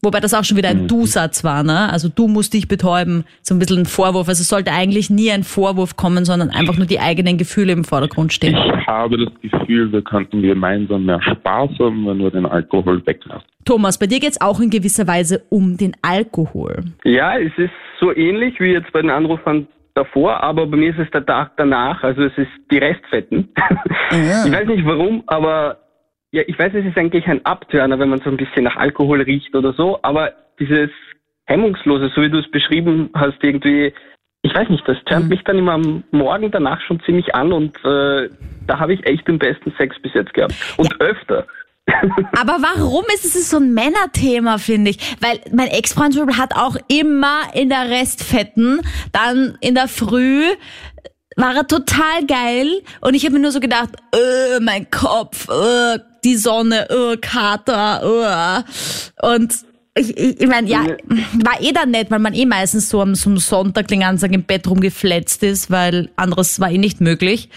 Wobei 0.04 0.20
das 0.20 0.34
auch 0.34 0.44
schon 0.44 0.58
wieder 0.58 0.68
ein 0.68 0.90
Du-Satz 0.90 1.46
war, 1.46 1.64
ne? 1.64 1.90
Also 1.90 2.10
du 2.10 2.28
musst 2.28 2.54
dich 2.54 2.68
betäuben. 2.68 3.24
So 3.42 3.56
ein 3.56 3.60
bisschen 3.60 3.80
ein 3.80 3.86
Vorwurf. 3.86 4.28
Also 4.28 4.42
es 4.42 4.50
sollte 4.50 4.74
eigentlich 4.74 5.10
nie 5.10 5.32
ein 5.32 5.44
Vorwurf 5.44 5.96
kommen, 5.96 6.26
sondern 6.26 6.50
einfach 6.50 6.76
nur 6.76 6.86
die 6.86 7.00
eigenen 7.00 7.38
Gefühle 7.38 7.72
im 7.72 7.86
Vordergrund 7.86 8.34
stehen. 8.34 8.54
Ich 8.54 8.88
habe 8.88 9.18
das 9.18 9.34
Gefühl, 9.42 9.94
wir 9.94 10.02
könnten 10.02 10.42
gemeinsam 10.42 11.06
mehr 11.06 11.22
Spaß 11.22 11.70
haben, 11.80 12.06
wenn 12.06 12.20
wir 12.20 12.32
den 12.32 12.46
Alkohol 12.46 13.02
weglassen. 13.06 13.48
Thomas, 13.64 13.98
bei 13.98 14.08
dir 14.08 14.20
geht's 14.20 14.42
auch 14.42 14.60
in 14.60 14.70
gewisser 14.70 15.08
Weise 15.08 15.42
um 15.50 15.78
den 15.78 15.94
Alkohol. 16.02 16.84
Ja, 17.06 17.40
es 17.40 17.54
ist 17.56 17.72
so 18.02 18.14
ähnlich 18.14 18.60
wie 18.60 18.74
jetzt 18.74 18.92
bei 18.92 19.02
den 19.02 19.10
Anrufern 19.10 19.68
davor, 19.94 20.42
aber 20.42 20.66
bei 20.68 20.78
mir 20.78 20.90
ist 20.92 21.00
es 21.00 21.12
der 21.12 21.26
Tag 21.26 21.52
danach, 21.58 22.04
also 22.04 22.24
es 22.24 22.38
ist 22.38 22.52
die 22.72 22.78
Restfetten. 22.78 23.50
Ich 24.12 24.52
weiß 24.52 24.68
nicht 24.68 24.86
warum, 24.86 25.24
aber 25.26 25.78
ja, 26.32 26.44
ich 26.46 26.58
weiß, 26.58 26.74
es 26.74 26.86
ist 26.86 26.98
eigentlich 26.98 27.26
ein 27.28 27.44
Abtörner, 27.46 27.98
wenn 27.98 28.10
man 28.10 28.22
so 28.22 28.30
ein 28.30 28.38
bisschen 28.38 28.64
nach 28.64 28.76
Alkohol 28.76 29.22
riecht 29.22 29.56
oder 29.56 29.74
so, 29.74 30.00
aber 30.04 30.34
dieses 30.60 30.90
Hemmungslose, 31.46 32.12
so 32.16 32.22
wie 32.22 32.30
du 32.30 32.40
es 32.40 32.50
beschrieben 32.52 33.10
hast, 33.14 33.44
irgendwie, 33.44 33.94
ich 34.42 34.54
weiß 34.54 34.70
nicht, 34.70 34.88
das 34.88 34.98
tönt 35.06 35.30
mich 35.30 35.44
dann 35.44 35.58
immer 35.58 35.74
am 35.74 36.04
Morgen 36.12 36.52
danach 36.52 36.82
schon 36.82 37.00
ziemlich 37.02 37.34
an 37.36 37.54
und 37.54 37.76
äh, 37.86 38.30
da 38.68 38.80
habe 38.80 38.94
ich 38.94 39.06
echt 39.06 39.28
den 39.28 39.40
besten 39.40 39.72
Sex 39.78 40.00
bis 40.02 40.14
jetzt 40.14 40.34
gehabt. 40.34 40.54
Und 40.78 41.00
öfter. 41.02 41.46
Aber 42.38 42.58
warum 42.62 43.06
ist 43.14 43.26
es 43.26 43.50
so 43.50 43.58
ein 43.58 43.74
Männerthema, 43.74 44.58
finde 44.58 44.92
ich? 44.92 44.98
Weil 45.22 45.40
mein 45.54 45.68
Ex-Freund 45.68 46.18
hat 46.38 46.56
auch 46.56 46.76
immer 46.88 47.42
in 47.54 47.70
der 47.70 47.90
Restfetten, 47.90 48.82
dann 49.12 49.58
in 49.62 49.76
der 49.76 49.88
Früh 49.88 50.44
war 51.36 51.56
er 51.56 51.68
total 51.68 52.26
geil 52.28 52.82
und 53.02 53.16
ich 53.16 53.26
habe 53.26 53.34
mir 53.34 53.42
nur 53.42 53.52
so 53.52 53.60
gedacht, 53.60 53.90
äh, 54.14 54.60
mein 54.62 54.90
Kopf, 54.92 55.50
äh, 55.50 56.00
die 56.24 56.36
Sonne, 56.36 56.88
äh, 56.90 57.18
Kater, 57.18 58.64
äh. 59.24 59.28
und 59.28 59.54
ich, 59.96 60.18
ich, 60.18 60.42
ich 60.42 60.48
meine, 60.48 60.68
ja, 60.68 60.86
war 60.86 61.62
eh 61.62 61.72
dann 61.72 61.92
nett, 61.92 62.10
weil 62.10 62.20
man 62.20 62.34
eh 62.34 62.46
meistens 62.46 62.90
so 62.90 63.02
am, 63.02 63.16
so 63.16 63.36
Sonntag 63.38 63.88
den 63.88 64.00
ganzen 64.02 64.26
Tag 64.26 64.34
im 64.34 64.44
Bett 64.44 64.68
rumgefletzt 64.68 65.44
ist, 65.44 65.70
weil 65.70 66.10
anderes 66.16 66.60
war 66.60 66.72
eh 66.72 66.78
nicht 66.78 67.02
möglich. 67.02 67.50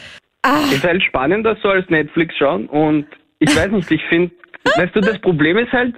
ist 0.73 0.85
halt 0.85 1.03
spannend, 1.03 1.47
das 1.47 1.59
so 1.63 1.69
als 1.69 1.89
Netflix 1.89 2.35
schauen 2.37 2.67
und 2.67 3.07
ich 3.39 3.55
weiß 3.55 3.71
nicht, 3.73 3.91
ich 3.91 4.03
finde, 4.09 4.33
weißt 4.77 4.97
du, 4.97 5.01
das 5.01 5.19
Problem 5.21 5.59
ist 5.59 5.73
halt 5.73 5.95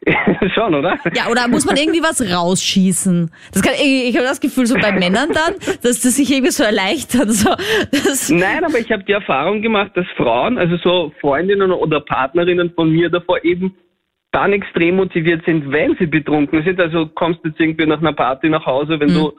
schon, 0.54 0.74
oder? 0.74 0.98
Ja, 1.14 1.28
oder 1.30 1.48
muss 1.48 1.64
man 1.64 1.76
irgendwie 1.76 2.02
was 2.02 2.20
rausschießen? 2.20 3.30
Das 3.52 3.62
kann, 3.62 3.74
ich 3.74 4.08
ich 4.08 4.16
habe 4.16 4.26
das 4.26 4.40
Gefühl, 4.40 4.66
so 4.66 4.76
bei 4.76 4.92
Männern 4.92 5.30
dann, 5.32 5.54
dass 5.82 6.00
das 6.00 6.16
sich 6.16 6.30
irgendwie 6.30 6.50
so 6.50 6.64
erleichtert. 6.64 7.30
So, 7.32 7.50
Nein, 8.34 8.64
aber 8.64 8.78
ich 8.78 8.90
habe 8.90 9.04
die 9.04 9.12
Erfahrung 9.12 9.62
gemacht, 9.62 9.92
dass 9.94 10.06
Frauen, 10.16 10.58
also 10.58 10.76
so 10.76 11.12
Freundinnen 11.20 11.70
oder 11.70 12.00
Partnerinnen 12.00 12.72
von 12.74 12.90
mir 12.90 13.08
davor 13.10 13.44
eben 13.44 13.74
dann 14.32 14.52
extrem 14.52 14.96
motiviert 14.96 15.44
sind, 15.44 15.70
wenn 15.70 15.94
sie 15.96 16.06
betrunken 16.06 16.64
sind. 16.64 16.80
Also 16.80 17.06
kommst 17.06 17.40
du 17.44 17.48
jetzt 17.48 17.60
irgendwie 17.60 17.86
nach 17.86 18.00
einer 18.00 18.14
Party 18.14 18.48
nach 18.48 18.64
Hause, 18.64 18.98
wenn 18.98 19.12
du 19.12 19.32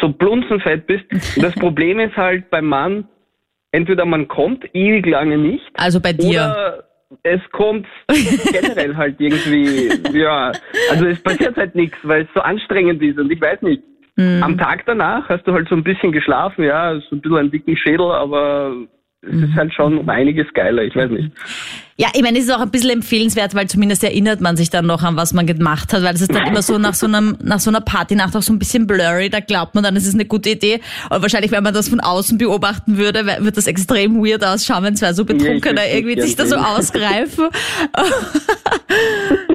so 0.00 0.08
blunzenfett 0.08 0.86
bist. 0.86 1.04
Das 1.36 1.54
Problem 1.54 2.00
ist 2.00 2.16
halt 2.16 2.50
beim 2.50 2.66
Mann, 2.66 3.06
entweder 3.74 4.04
man 4.04 4.28
kommt 4.28 4.64
ewig 4.72 5.04
lange 5.06 5.36
nicht 5.36 5.64
also 5.74 6.00
bei 6.00 6.12
dir. 6.12 6.30
Oder 6.30 6.84
es 7.22 7.40
kommt 7.52 7.86
generell 8.52 8.96
halt 8.96 9.16
irgendwie, 9.20 9.90
ja, 10.16 10.52
also 10.90 11.06
es 11.06 11.20
passiert 11.22 11.56
halt 11.56 11.74
nichts, 11.74 11.98
weil 12.02 12.22
es 12.22 12.28
so 12.34 12.40
anstrengend 12.40 13.02
ist 13.02 13.18
und 13.18 13.30
ich 13.30 13.40
weiß 13.40 13.62
nicht. 13.62 13.82
Am 14.16 14.56
Tag 14.56 14.84
danach 14.86 15.28
hast 15.28 15.44
du 15.44 15.52
halt 15.52 15.68
so 15.68 15.74
ein 15.74 15.82
bisschen 15.82 16.12
geschlafen, 16.12 16.64
ja, 16.64 16.94
so 17.10 17.16
ein 17.16 17.20
bisschen 17.20 17.36
einen 17.36 17.50
dicken 17.50 17.76
Schädel, 17.76 18.12
aber 18.12 18.72
es 19.26 19.48
ist 19.48 19.54
halt 19.54 19.72
schon 19.74 19.98
um 19.98 20.08
einiges 20.08 20.46
geiler, 20.54 20.82
ich 20.82 20.94
weiß 20.94 21.10
nicht. 21.10 21.30
Ja, 21.96 22.08
ich 22.12 22.22
meine, 22.22 22.38
es 22.38 22.44
ist 22.44 22.50
auch 22.50 22.60
ein 22.60 22.70
bisschen 22.70 22.90
empfehlenswert, 22.90 23.54
weil 23.54 23.68
zumindest 23.68 24.02
erinnert 24.02 24.40
man 24.40 24.56
sich 24.56 24.68
dann 24.68 24.86
noch 24.86 25.02
an, 25.04 25.16
was 25.16 25.32
man 25.32 25.46
gemacht 25.46 25.92
hat, 25.92 26.02
weil 26.02 26.14
es 26.14 26.20
ist 26.20 26.34
dann 26.34 26.46
immer 26.46 26.62
so 26.62 26.76
nach 26.78 26.94
so 26.94 27.06
einem, 27.06 27.36
nach 27.42 27.60
so 27.60 27.70
einer 27.70 27.80
Partynacht 27.80 28.34
auch 28.36 28.42
so 28.42 28.52
ein 28.52 28.58
bisschen 28.58 28.86
blurry, 28.86 29.30
da 29.30 29.40
glaubt 29.40 29.74
man 29.74 29.84
dann, 29.84 29.94
es 29.94 30.06
ist 30.06 30.14
eine 30.14 30.24
gute 30.24 30.50
Idee. 30.50 30.80
Und 31.10 31.22
wahrscheinlich, 31.22 31.52
wenn 31.52 31.62
man 31.62 31.72
das 31.72 31.88
von 31.88 32.00
außen 32.00 32.36
beobachten 32.36 32.98
würde, 32.98 33.24
wird 33.26 33.56
das 33.56 33.68
extrem 33.68 34.24
weird 34.24 34.44
ausschauen, 34.44 34.82
wenn 34.82 34.96
zwei 34.96 35.12
so 35.12 35.24
Betrunkene 35.24 35.80
würd's 35.80 35.94
irgendwie 35.94 36.20
sich 36.20 36.34
da 36.34 36.46
so 36.46 36.56
ausgreifen. 36.56 37.48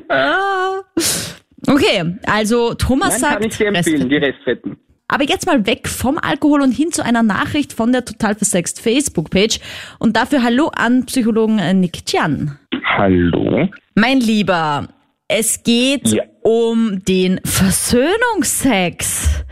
Okay, 1.68 2.16
also 2.26 2.74
Thomas 2.74 3.10
Nein, 3.10 3.20
sagt, 3.20 3.34
kann 3.34 3.44
ich 3.44 3.58
dir 3.58 3.68
empfehlen, 3.68 4.10
die 4.10 4.18
Restfetten. 4.18 4.79
Aber 5.10 5.26
jetzt 5.26 5.46
mal 5.48 5.66
weg 5.66 5.90
vom 5.90 6.18
Alkohol 6.18 6.62
und 6.62 6.72
hin 6.72 6.92
zu 6.92 7.04
einer 7.04 7.24
Nachricht 7.24 7.74
von 7.74 7.92
der 7.92 8.06
Total 8.06 8.36
Versext 8.36 8.80
Facebook-Page. 8.80 9.60
Und 9.98 10.16
dafür 10.16 10.44
Hallo 10.44 10.72
an 10.74 11.06
Psychologen 11.06 11.60
äh, 11.60 11.74
Nick 11.74 12.06
Chian. 12.06 12.58
Hallo? 12.98 13.68
Mein 13.96 14.20
Lieber, 14.22 14.88
es 15.28 15.64
geht 15.64 16.08
Ja. 16.10 16.24
um 16.44 17.04
den 17.04 17.42
Versöhnungsex. 17.44 19.44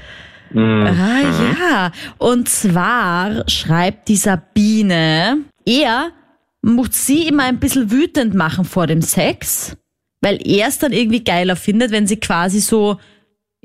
Mhm. 0.51 0.87
Ah 0.87 1.21
ja, 1.59 1.91
und 2.19 2.47
zwar 2.47 3.49
schreibt 3.49 4.07
die 4.07 4.15
Sabine, 4.15 5.39
er 5.65 6.11
muss 6.61 7.05
sie 7.05 7.27
immer 7.27 7.43
ein 7.43 7.59
bisschen 7.59 7.91
wütend 7.91 8.33
machen 8.33 8.63
vor 8.63 8.87
dem 8.87 9.01
Sex, 9.01 9.75
weil 10.21 10.39
er 10.47 10.67
es 10.67 10.79
dann 10.79 10.93
irgendwie 10.93 11.23
geiler 11.23 11.55
findet, 11.55 11.91
wenn 11.91 12.07
sie 12.07 12.17
quasi 12.17 12.59
so 12.59 12.97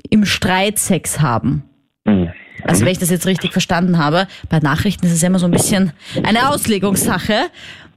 im 0.09 0.25
Streit 0.25 0.77
Sex 0.79 1.21
haben. 1.21 1.63
Mhm. 2.05 2.29
Also 2.63 2.85
wenn 2.85 2.91
ich 2.91 2.99
das 2.99 3.09
jetzt 3.09 3.25
richtig 3.25 3.51
verstanden 3.51 3.97
habe, 3.97 4.27
bei 4.49 4.59
Nachrichten 4.59 5.05
ist 5.05 5.11
es 5.13 5.21
ja 5.21 5.27
immer 5.27 5.39
so 5.39 5.45
ein 5.45 5.51
bisschen 5.51 5.91
eine 6.23 6.49
Auslegungssache. 6.49 7.47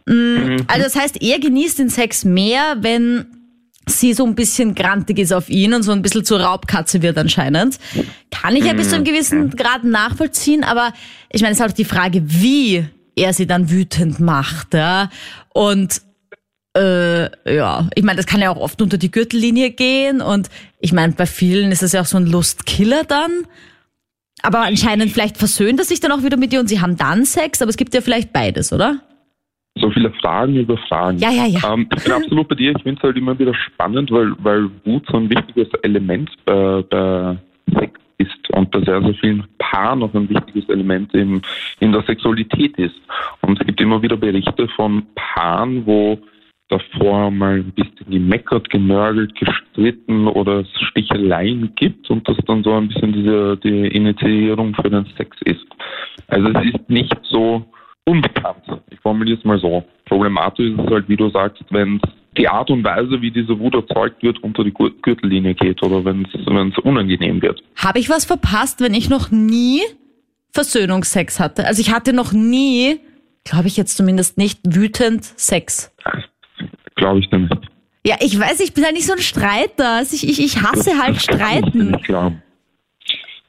Mm, 0.06 0.56
Also 0.66 0.82
das 0.84 0.96
heißt, 0.96 1.22
er 1.22 1.38
genießt 1.38 1.78
den 1.78 1.90
Sex 1.90 2.25
mehr, 2.25 2.76
wenn 2.80 3.26
sie 3.88 4.14
so 4.14 4.26
ein 4.26 4.34
bisschen 4.34 4.75
grantig 4.75 5.18
ist 5.18 5.32
auf 5.32 5.48
ihn 5.48 5.72
und 5.72 5.82
so 5.84 5.92
ein 5.92 6.02
bisschen 6.02 6.25
zur 6.25 6.40
Raubkatze 6.40 7.02
wird 7.02 7.16
anscheinend. 7.18 7.78
Kann 8.32 8.56
ich 8.56 8.64
ja 8.64 8.72
bis 8.72 8.88
zu 8.88 8.96
einem 8.96 9.04
gewissen 9.04 9.50
Grad 9.50 9.84
nachvollziehen, 9.84 10.64
aber 10.64 10.92
ich 11.30 11.42
meine, 11.42 11.52
es 11.52 11.58
ist 11.58 11.62
halt 11.62 11.78
die 11.78 11.84
Frage, 11.84 12.22
wie 12.25 12.84
er 13.14 13.32
sie 13.32 13.46
dann 13.46 13.70
wütend 13.70 14.18
macht. 14.18 14.75
Ja? 14.75 15.10
Und 15.50 16.02
äh, 16.76 17.54
ja, 17.56 17.88
ich 17.94 18.02
meine, 18.02 18.16
das 18.16 18.26
kann 18.26 18.40
ja 18.40 18.50
auch 18.50 18.60
oft 18.60 18.82
unter 18.82 18.98
die 18.98 19.10
Gürtellinie 19.10 19.70
gehen 19.70 20.20
und 20.20 20.50
ich 20.80 20.92
meine, 20.92 21.12
bei 21.12 21.26
vielen 21.26 21.70
ist 21.70 21.84
es 21.84 21.92
ja 21.92 22.00
auch 22.00 22.06
so 22.06 22.16
ein 22.16 22.26
Lustkiller 22.26 23.04
dann. 23.04 23.30
Aber 24.43 24.61
anscheinend 24.61 25.12
vielleicht 25.12 25.37
versöhnt 25.37 25.78
er 25.81 25.85
sich 25.85 26.00
dann 26.00 26.12
auch 26.12 26.23
wieder 26.23 26.37
mit 26.37 26.52
dir 26.52 26.61
und 26.61 26.69
sie 26.69 26.81
haben 26.81 26.97
dann 26.97 27.25
Sex, 27.25 27.62
aber 27.62 27.71
es 27.71 27.76
gibt 27.76 27.95
ja 27.95 28.00
vielleicht 28.00 28.33
beides, 28.33 28.73
oder? 28.73 29.00
So 29.78 29.90
viele 29.90 30.11
Fragen 30.12 30.57
über 30.57 30.78
Fragen. 30.78 31.19
Ja, 31.19 31.31
ja, 31.31 31.47
ja. 31.47 31.73
Ähm, 31.73 31.88
ich 31.95 32.05
bin 32.05 32.12
absolut 32.12 32.49
bei 32.49 32.55
dir. 32.55 32.73
Ich 32.76 32.83
finde 32.83 32.99
es 32.99 33.02
halt 33.02 33.16
immer 33.16 33.38
wieder 33.38 33.55
spannend, 33.55 34.11
weil, 34.11 34.33
weil 34.38 34.71
Wut 34.85 35.05
so 35.11 35.19
ein 35.19 35.28
wichtiges 35.28 35.69
Element 35.83 36.31
bei, 36.47 36.83
bei 36.88 37.37
Sex 37.78 38.00
ist 38.19 38.50
und 38.52 38.71
bei 38.71 38.81
sehr, 38.81 39.02
sehr 39.02 39.14
vielen 39.14 39.45
Paaren 39.59 40.02
auch 40.02 40.14
ein 40.14 40.31
wichtiges 40.31 40.69
Element 40.71 41.12
in, 41.12 41.43
in 41.81 41.93
der 41.93 42.02
Sexualität 42.02 42.78
ist. 42.78 42.95
Und 43.43 43.61
es 43.61 43.66
gibt 43.66 43.81
immer 43.81 44.00
wieder 44.00 44.16
Berichte 44.16 44.66
von 44.69 45.05
Paaren, 45.14 45.85
wo 45.85 46.19
davor 46.69 47.31
mal 47.31 47.57
ein 47.57 47.73
bisschen 47.73 48.11
gemeckert, 48.11 48.71
genörgelt, 48.71 49.35
gestritten 49.76 50.26
oder 50.26 50.61
es 50.61 50.68
Sticheleien 50.88 51.73
gibt 51.76 52.11
und 52.11 52.28
das 52.28 52.37
dann 52.47 52.62
so 52.64 52.73
ein 52.73 52.88
bisschen 52.88 53.12
diese 53.12 53.56
die 53.59 53.87
Initiierung 53.88 54.75
für 54.75 54.90
den 54.90 55.06
Sex 55.16 55.37
ist. 55.45 55.66
Also 56.28 56.49
es 56.49 56.75
ist 56.75 56.90
nicht 56.90 57.16
so 57.25 57.64
unbekannt. 58.04 58.64
Ich 58.90 58.99
formuliere 59.00 59.38
es 59.38 59.45
mal 59.45 59.59
so. 59.59 59.85
Problematisch 60.06 60.73
ist 60.73 60.78
es 60.78 60.90
halt, 60.90 61.09
wie 61.09 61.16
du 61.16 61.28
sagst, 61.30 61.62
wenn 61.71 62.00
die 62.37 62.49
Art 62.49 62.71
und 62.71 62.85
Weise, 62.85 63.21
wie 63.21 63.30
diese 63.30 63.59
Wut 63.59 63.75
erzeugt 63.75 64.23
wird, 64.23 64.42
unter 64.42 64.62
die 64.62 64.73
Gürtellinie 64.73 65.54
geht 65.54 65.83
oder 65.83 66.04
wenn 66.04 66.26
es 66.26 66.78
unangenehm 66.78 67.40
wird. 67.42 67.62
Habe 67.76 67.99
ich 67.99 68.09
was 68.11 68.25
verpasst, 68.25 68.80
wenn 68.80 68.95
ich 68.95 69.09
noch 69.09 69.30
nie 69.30 69.80
Versöhnungsex 70.52 71.40
hatte? 71.40 71.66
Also 71.66 71.80
ich 71.80 71.92
hatte 71.92 72.12
noch 72.12 72.33
nie, 72.33 73.00
glaube 73.45 73.68
ich 73.68 73.76
jetzt 73.76 73.97
zumindest 73.97 74.38
nicht, 74.38 74.61
wütend 74.64 75.25
Sex. 75.25 75.95
Glaube 76.95 77.21
ich 77.21 77.30
nicht. 77.30 77.52
Ja, 78.06 78.16
ich 78.20 78.38
weiß, 78.38 78.60
ich 78.60 78.72
bin 78.72 78.84
ja 78.84 78.92
nicht 78.92 79.06
so 79.06 79.14
ein 79.14 79.18
Streiter. 79.18 79.96
Also 79.96 80.14
ich, 80.14 80.28
ich, 80.28 80.38
ich 80.44 80.62
hasse 80.62 80.90
Das- 80.90 81.02
halt 81.02 81.20
Streiten. 81.20 81.96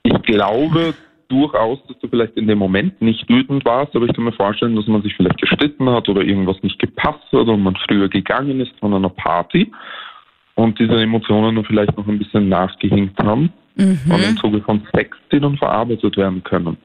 Ich 0.03 0.21
glaube 0.23 0.93
durchaus, 1.29 1.79
dass 1.87 1.99
du 1.99 2.07
vielleicht 2.07 2.37
in 2.37 2.47
dem 2.47 2.57
Moment 2.57 3.01
nicht 3.01 3.27
wütend 3.29 3.65
warst, 3.65 3.93
aber 3.95 4.05
ich 4.05 4.13
kann 4.13 4.23
mir 4.23 4.31
vorstellen, 4.31 4.75
dass 4.77 4.87
man 4.87 5.01
sich 5.03 5.13
vielleicht 5.15 5.39
gestritten 5.41 5.89
hat 5.89 6.07
oder 6.07 6.21
irgendwas 6.21 6.55
nicht 6.63 6.79
gepasst 6.79 7.19
hat 7.33 7.47
und 7.47 7.61
man 7.61 7.75
früher 7.87 8.07
gegangen 8.07 8.61
ist 8.61 8.71
von 8.79 8.93
einer 8.93 9.09
Party 9.09 9.69
und 10.55 10.79
diese 10.79 11.01
Emotionen 11.01 11.55
dann 11.57 11.65
vielleicht 11.65 11.95
noch 11.97 12.07
ein 12.07 12.17
bisschen 12.17 12.47
nachgehinkt 12.49 13.19
haben 13.19 13.51
Mhm. 13.75 13.99
und 14.09 14.23
im 14.23 14.37
Zuge 14.37 14.61
von 14.61 14.81
Sex, 14.95 15.15
die 15.31 15.39
dann 15.39 15.55
verarbeitet 15.57 16.15
werden 16.17 16.41
können. 16.43 16.77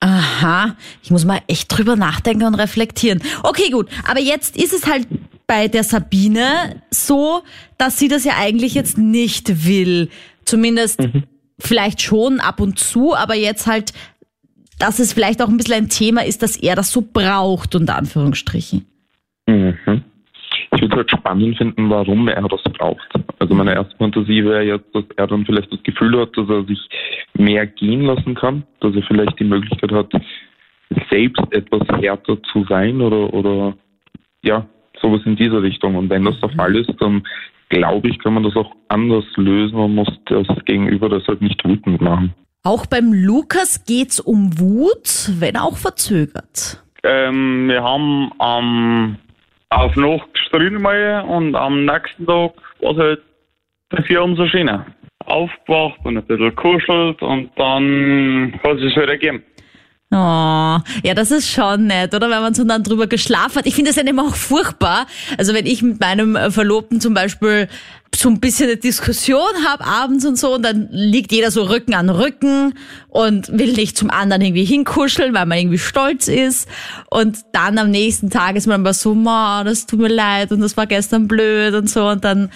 Aha, 0.00 0.74
ich 1.02 1.10
muss 1.10 1.24
mal 1.26 1.40
echt 1.46 1.68
drüber 1.76 1.94
nachdenken 1.94 2.44
und 2.44 2.54
reflektieren. 2.54 3.22
Okay, 3.44 3.70
gut, 3.70 3.88
aber 4.10 4.18
jetzt 4.20 4.56
ist 4.56 4.72
es 4.72 4.86
halt 4.90 5.06
bei 5.48 5.66
der 5.66 5.82
Sabine 5.82 6.82
so, 6.90 7.42
dass 7.78 7.98
sie 7.98 8.06
das 8.06 8.24
ja 8.24 8.34
eigentlich 8.38 8.74
jetzt 8.74 8.98
nicht 8.98 9.66
will. 9.66 10.10
Zumindest 10.44 11.08
vielleicht 11.58 12.02
schon 12.02 12.38
ab 12.38 12.60
und 12.60 12.78
zu, 12.78 13.16
aber 13.16 13.34
jetzt 13.34 13.66
halt, 13.66 13.92
dass 14.78 15.00
es 15.00 15.12
vielleicht 15.12 15.42
auch 15.42 15.48
ein 15.48 15.56
bisschen 15.56 15.74
ein 15.74 15.88
Thema 15.88 16.24
ist, 16.24 16.42
dass 16.42 16.56
er 16.56 16.76
das 16.76 16.92
so 16.92 17.02
braucht, 17.02 17.74
unter 17.74 17.96
Anführungsstrichen. 17.96 18.86
Mhm. 19.46 20.04
Ich 20.72 20.82
würde 20.82 20.96
halt 20.96 21.10
spannend 21.10 21.56
finden, 21.56 21.88
warum 21.88 22.28
er 22.28 22.46
das 22.46 22.62
braucht. 22.74 23.08
Also 23.38 23.54
meine 23.54 23.74
erste 23.74 23.96
Fantasie 23.96 24.44
wäre 24.44 24.62
jetzt, 24.62 24.94
dass 24.94 25.04
er 25.16 25.26
dann 25.26 25.46
vielleicht 25.46 25.72
das 25.72 25.82
Gefühl 25.82 26.20
hat, 26.20 26.36
dass 26.36 26.48
er 26.48 26.64
sich 26.64 26.78
mehr 27.34 27.66
gehen 27.66 28.02
lassen 28.02 28.34
kann, 28.34 28.64
dass 28.80 28.94
er 28.94 29.02
vielleicht 29.02 29.40
die 29.40 29.44
Möglichkeit 29.44 29.92
hat, 29.92 30.12
selbst 31.10 31.42
etwas 31.50 31.88
härter 32.00 32.36
zu 32.52 32.66
sein 32.68 33.00
oder, 33.00 33.32
oder 33.32 33.74
ja, 34.42 34.66
sowas 35.00 35.20
in 35.24 35.36
dieser 35.36 35.62
Richtung. 35.62 35.96
Und 35.96 36.10
wenn 36.10 36.24
das 36.24 36.40
der 36.40 36.50
Fall 36.50 36.76
ist, 36.76 36.90
dann 37.00 37.22
glaube 37.68 38.08
ich, 38.08 38.18
kann 38.18 38.34
man 38.34 38.42
das 38.42 38.56
auch 38.56 38.72
anders 38.88 39.24
lösen 39.36 39.76
und 39.76 39.94
muss 39.94 40.08
das 40.26 40.46
Gegenüber 40.64 41.08
deshalb 41.08 41.40
nicht 41.40 41.62
wütend 41.64 42.00
machen. 42.00 42.34
Auch 42.64 42.86
beim 42.86 43.12
Lukas 43.12 43.84
geht's 43.84 44.20
um 44.20 44.58
Wut, 44.58 45.30
wenn 45.38 45.56
auch 45.56 45.76
verzögert. 45.76 46.82
Ähm, 47.04 47.68
wir 47.68 47.82
haben 47.82 48.32
am 48.38 49.16
auf 49.70 49.94
Nacht 49.96 50.32
gestritten 50.32 50.82
mal 50.82 51.24
und 51.28 51.54
am 51.54 51.84
nächsten 51.84 52.26
Tag 52.26 52.52
war 52.80 52.92
es 52.92 52.96
halt 52.96 53.22
dafür 53.90 54.24
umso 54.24 54.46
schöner. 54.46 54.86
Aufgewacht 55.26 55.98
und 56.04 56.16
ein 56.16 56.24
bisschen 56.24 56.56
kuschelt 56.56 57.20
und 57.22 57.50
dann 57.56 58.58
hat 58.62 58.76
es 58.76 58.82
sich 58.82 58.96
halt 58.96 59.10
ergeben. 59.10 59.42
Oh, 60.10 60.16
ja, 60.16 61.12
das 61.14 61.30
ist 61.30 61.50
schon 61.50 61.88
nett, 61.88 62.14
oder? 62.14 62.30
Wenn 62.30 62.40
man 62.40 62.54
so 62.54 62.64
dann 62.64 62.82
drüber 62.82 63.06
geschlafen 63.06 63.56
hat. 63.56 63.66
Ich 63.66 63.74
finde 63.74 63.90
das 63.90 63.96
ja 63.96 64.08
immer 64.08 64.26
auch 64.26 64.36
furchtbar. 64.36 65.06
Also 65.36 65.52
wenn 65.52 65.66
ich 65.66 65.82
mit 65.82 66.00
meinem 66.00 66.34
äh, 66.34 66.50
Verlobten 66.50 66.98
zum 66.98 67.12
Beispiel 67.12 67.68
so 68.16 68.30
ein 68.30 68.40
bisschen 68.40 68.68
eine 68.68 68.78
Diskussion 68.78 69.66
habe 69.66 69.84
abends 69.84 70.24
und 70.24 70.38
so 70.38 70.54
und 70.54 70.62
dann 70.62 70.88
liegt 70.90 71.30
jeder 71.30 71.50
so 71.50 71.64
Rücken 71.64 71.92
an 71.92 72.08
Rücken 72.08 72.72
und 73.08 73.48
will 73.58 73.74
nicht 73.74 73.98
zum 73.98 74.10
anderen 74.10 74.40
irgendwie 74.40 74.64
hinkuscheln, 74.64 75.34
weil 75.34 75.44
man 75.44 75.58
irgendwie 75.58 75.78
stolz 75.78 76.26
ist. 76.26 76.68
Und 77.10 77.40
dann 77.52 77.76
am 77.76 77.90
nächsten 77.90 78.30
Tag 78.30 78.56
ist 78.56 78.66
man 78.66 78.80
aber 78.80 78.94
so, 78.94 79.14
ma, 79.14 79.62
das 79.62 79.84
tut 79.84 80.00
mir 80.00 80.08
leid 80.08 80.52
und 80.52 80.60
das 80.60 80.78
war 80.78 80.86
gestern 80.86 81.28
blöd 81.28 81.74
und 81.74 81.90
so 81.90 82.08
und 82.08 82.24
dann, 82.24 82.50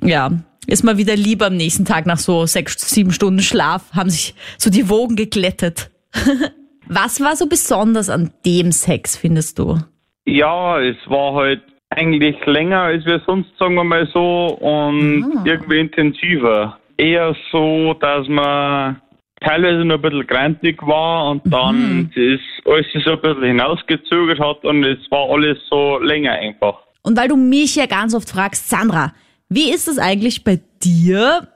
ja, 0.00 0.30
ist 0.68 0.84
man 0.84 0.96
wieder 0.96 1.16
lieber 1.16 1.46
am 1.46 1.56
nächsten 1.56 1.84
Tag 1.84 2.06
nach 2.06 2.18
so 2.18 2.46
sechs, 2.46 2.88
sieben 2.88 3.10
Stunden 3.10 3.42
Schlaf, 3.42 3.82
haben 3.92 4.10
sich 4.10 4.36
so 4.58 4.70
die 4.70 4.88
Wogen 4.88 5.16
geglättet. 5.16 5.90
Was 6.88 7.20
war 7.20 7.36
so 7.36 7.46
besonders 7.46 8.10
an 8.10 8.30
dem 8.44 8.72
Sex, 8.72 9.16
findest 9.16 9.58
du? 9.58 9.78
Ja, 10.26 10.80
es 10.80 10.96
war 11.06 11.34
halt 11.34 11.62
eigentlich 11.90 12.36
länger 12.46 12.80
als 12.80 13.04
wir 13.04 13.20
sonst, 13.26 13.50
sagen 13.58 13.74
wir 13.74 13.84
mal 13.84 14.08
so, 14.12 14.56
und 14.60 15.42
irgendwie 15.44 15.80
intensiver. 15.80 16.78
Eher 16.96 17.34
so, 17.50 17.94
dass 17.94 18.26
man 18.28 19.00
teilweise 19.40 19.84
noch 19.84 19.96
ein 19.96 20.02
bisschen 20.02 20.26
grantig 20.26 20.86
war 20.86 21.30
und 21.30 21.42
dann 21.52 22.10
ist 22.14 22.40
alles 22.64 22.86
so 23.04 23.12
ein 23.12 23.20
bisschen 23.20 23.44
hinausgezögert 23.44 24.40
hat 24.40 24.64
und 24.64 24.84
es 24.84 24.98
war 25.10 25.28
alles 25.30 25.58
so 25.68 25.98
länger 25.98 26.32
einfach. 26.32 26.78
Und 27.02 27.16
weil 27.18 27.28
du 27.28 27.36
mich 27.36 27.76
ja 27.76 27.86
ganz 27.86 28.14
oft 28.14 28.30
fragst, 28.30 28.70
Sandra, 28.70 29.12
wie 29.48 29.70
ist 29.70 29.88
es 29.88 29.98
eigentlich 29.98 30.42
bei 30.44 30.60
dir? 30.82 31.46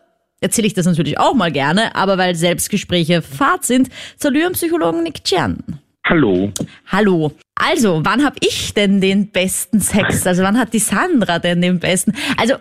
Erzähle 0.40 0.68
ich 0.68 0.74
das 0.74 0.86
natürlich 0.86 1.18
auch 1.18 1.34
mal 1.34 1.50
gerne, 1.50 1.96
aber 1.96 2.16
weil 2.16 2.34
Selbstgespräche 2.34 3.22
Fahrt 3.22 3.64
sind, 3.64 3.88
zur 4.16 4.32
Psychologen 4.52 5.02
Nick 5.02 5.24
Tjern. 5.24 5.80
Hallo. 6.08 6.52
Hallo. 6.86 7.32
Also, 7.54 8.00
wann 8.04 8.24
habe 8.24 8.36
ich 8.40 8.72
denn 8.72 9.00
den 9.00 9.30
besten 9.30 9.80
Sex? 9.80 10.26
Also, 10.26 10.42
wann 10.42 10.58
hat 10.58 10.72
die 10.72 10.78
Sandra 10.78 11.38
denn 11.38 11.60
den 11.60 11.80
besten? 11.80 12.14
Also, 12.38 12.54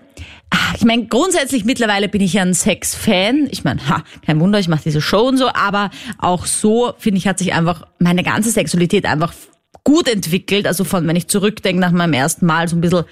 ah, 0.50 0.74
ich 0.76 0.84
meine, 0.84 1.06
grundsätzlich 1.06 1.64
mittlerweile 1.64 2.10
bin 2.10 2.22
ich 2.22 2.34
ja 2.34 2.42
ein 2.42 2.54
Sex-Fan. 2.54 3.48
Ich 3.52 3.64
meine, 3.64 3.88
ha, 3.88 4.04
kein 4.26 4.40
Wunder, 4.42 4.60
ich 4.60 4.68
mache 4.68 4.84
diese 4.84 5.00
Show 5.00 5.28
und 5.28 5.38
so, 5.38 5.48
aber 5.48 5.92
auch 6.18 6.46
so, 6.46 6.94
finde 6.98 7.20
ich, 7.20 7.28
hat 7.28 7.40
sich 7.40 7.54
einfach 7.54 7.88
meine 8.00 8.24
ganze 8.24 8.50
Sexualität 8.50 9.06
einfach 9.06 9.34
gut 9.88 10.10
entwickelt. 10.10 10.68
Also 10.68 10.84
von, 10.84 11.08
wenn 11.08 11.16
ich 11.16 11.30
zurückdenke 11.30 11.80
nach 11.80 11.94
meinem 11.94 12.12
ersten 12.12 12.46
Mal, 12.46 12.68
so 12.68 12.76
ein 12.76 12.82
bisschen, 12.82 13.06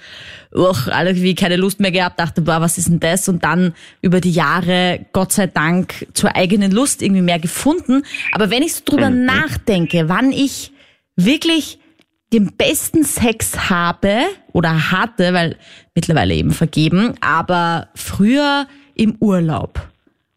uch, 0.54 0.88
irgendwie 0.88 1.34
keine 1.34 1.56
Lust 1.56 1.80
mehr 1.80 1.90
gehabt, 1.90 2.20
dachte, 2.20 2.42
boah, 2.42 2.60
was 2.60 2.76
ist 2.76 2.88
denn 2.88 3.00
das? 3.00 3.30
Und 3.30 3.44
dann 3.44 3.72
über 4.02 4.20
die 4.20 4.30
Jahre, 4.30 5.06
Gott 5.14 5.32
sei 5.32 5.46
Dank, 5.46 6.06
zur 6.12 6.36
eigenen 6.36 6.70
Lust 6.70 7.00
irgendwie 7.00 7.22
mehr 7.22 7.38
gefunden. 7.38 8.02
Aber 8.30 8.50
wenn 8.50 8.62
ich 8.62 8.74
so 8.74 8.82
drüber 8.84 9.08
nachdenke, 9.08 10.10
wann 10.10 10.32
ich 10.32 10.70
wirklich 11.16 11.78
den 12.34 12.52
besten 12.58 13.04
Sex 13.04 13.70
habe 13.70 14.18
oder 14.52 14.90
hatte, 14.92 15.32
weil 15.32 15.56
mittlerweile 15.94 16.34
eben 16.34 16.50
vergeben, 16.50 17.14
aber 17.22 17.88
früher 17.94 18.66
im 18.94 19.16
Urlaub. 19.18 19.80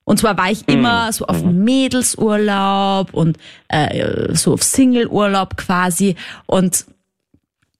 Und 0.09 0.17
zwar 0.17 0.35
war 0.39 0.49
ich 0.49 0.67
immer 0.67 1.13
so 1.13 1.27
auf 1.27 1.43
Mädelsurlaub 1.43 3.13
und 3.13 3.37
äh, 3.67 4.33
so 4.33 4.53
auf 4.53 4.63
Singleurlaub 4.63 5.55
quasi. 5.55 6.15
Und 6.47 6.85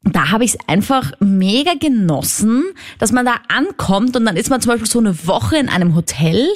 da 0.03 0.29
habe 0.29 0.43
ich 0.43 0.53
es 0.53 0.59
einfach 0.67 1.11
mega 1.19 1.73
genossen, 1.73 2.65
dass 2.99 3.11
man 3.11 3.25
da 3.25 3.37
ankommt 3.47 4.15
und 4.15 4.25
dann 4.25 4.37
ist 4.37 4.51
man 4.51 4.61
zum 4.61 4.73
Beispiel 4.73 4.87
so 4.87 4.99
eine 4.99 5.25
Woche 5.25 5.57
in 5.57 5.69
einem 5.69 5.95
Hotel 5.95 6.47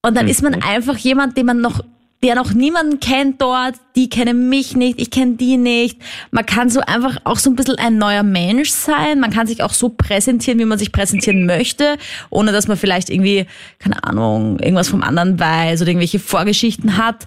und 0.00 0.16
dann 0.16 0.28
ist 0.28 0.42
man 0.42 0.62
einfach 0.62 0.96
jemand, 0.96 1.36
den 1.36 1.44
man 1.44 1.60
noch, 1.60 1.84
der 2.22 2.34
noch 2.34 2.52
niemanden 2.52 3.00
kennt 3.00 3.40
dort, 3.40 3.76
die 3.96 4.10
kennen 4.10 4.50
mich 4.50 4.76
nicht, 4.76 5.00
ich 5.00 5.10
kenne 5.10 5.36
die 5.36 5.56
nicht. 5.56 5.98
Man 6.30 6.44
kann 6.44 6.68
so 6.68 6.80
einfach 6.80 7.16
auch 7.24 7.38
so 7.38 7.48
ein 7.48 7.56
bisschen 7.56 7.78
ein 7.78 7.96
neuer 7.96 8.22
Mensch 8.22 8.70
sein. 8.70 9.20
Man 9.20 9.30
kann 9.30 9.46
sich 9.46 9.62
auch 9.62 9.72
so 9.72 9.88
präsentieren, 9.88 10.58
wie 10.58 10.66
man 10.66 10.78
sich 10.78 10.92
präsentieren 10.92 11.46
möchte, 11.46 11.96
ohne 12.28 12.52
dass 12.52 12.68
man 12.68 12.76
vielleicht 12.76 13.08
irgendwie, 13.08 13.46
keine 13.78 14.04
Ahnung, 14.04 14.58
irgendwas 14.58 14.88
vom 14.88 15.02
anderen 15.02 15.40
weiß 15.40 15.80
oder 15.80 15.88
irgendwelche 15.88 16.18
Vorgeschichten 16.18 16.98
hat. 16.98 17.26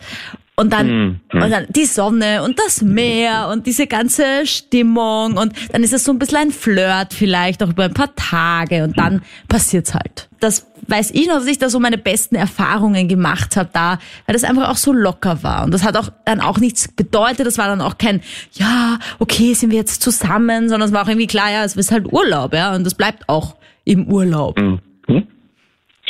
Und 0.56 0.72
dann, 0.72 0.88
mhm. 0.88 1.42
und 1.42 1.50
dann 1.50 1.66
die 1.70 1.86
Sonne 1.86 2.44
und 2.44 2.60
das 2.60 2.84
Meer 2.84 3.50
und 3.52 3.66
diese 3.66 3.88
ganze 3.88 4.46
Stimmung 4.46 5.36
und 5.36 5.54
dann 5.72 5.82
ist 5.82 5.94
es 5.94 6.04
so 6.04 6.12
ein 6.12 6.20
bisschen 6.20 6.38
ein 6.38 6.52
Flirt 6.52 7.12
vielleicht 7.12 7.64
auch 7.64 7.70
über 7.70 7.86
ein 7.86 7.94
paar 7.96 8.14
Tage 8.16 8.84
und 8.84 8.96
dann 8.96 9.24
passiert's 9.48 9.96
halt. 9.96 10.30
Das 10.44 10.70
weiß 10.88 11.12
ich 11.12 11.28
noch, 11.28 11.36
dass 11.36 11.48
ich 11.48 11.58
da 11.58 11.70
so 11.70 11.80
meine 11.80 11.98
besten 11.98 12.36
Erfahrungen 12.36 13.08
gemacht 13.08 13.56
habe 13.56 13.70
da, 13.72 14.00
weil 14.26 14.34
das 14.34 14.44
einfach 14.44 14.70
auch 14.70 14.76
so 14.76 14.92
locker 14.92 15.42
war. 15.42 15.64
Und 15.64 15.74
das 15.74 15.86
hat 15.86 15.96
auch 15.96 16.10
dann 16.26 16.42
auch 16.42 16.60
nichts 16.60 16.90
bedeutet. 16.90 17.48
Das 17.48 17.58
war 17.58 17.68
dann 17.68 17.82
auch 17.82 17.98
kein, 17.98 18.22
ja, 18.54 19.00
okay, 19.20 19.54
sind 19.54 19.72
wir 19.72 19.78
jetzt 19.80 20.02
zusammen, 20.02 20.68
sondern 20.68 20.90
es 20.90 20.94
war 20.94 21.04
auch 21.04 21.08
irgendwie 21.08 21.28
klar, 21.28 21.50
ja, 21.50 21.64
es 21.64 21.76
ist 21.78 21.92
halt 21.92 22.12
Urlaub, 22.12 22.54
ja, 22.54 22.76
und 22.76 22.86
das 22.86 22.96
bleibt 22.96 23.30
auch 23.30 23.56
im 23.86 24.08
Urlaub. 24.08 24.60
Mhm. 24.60 24.80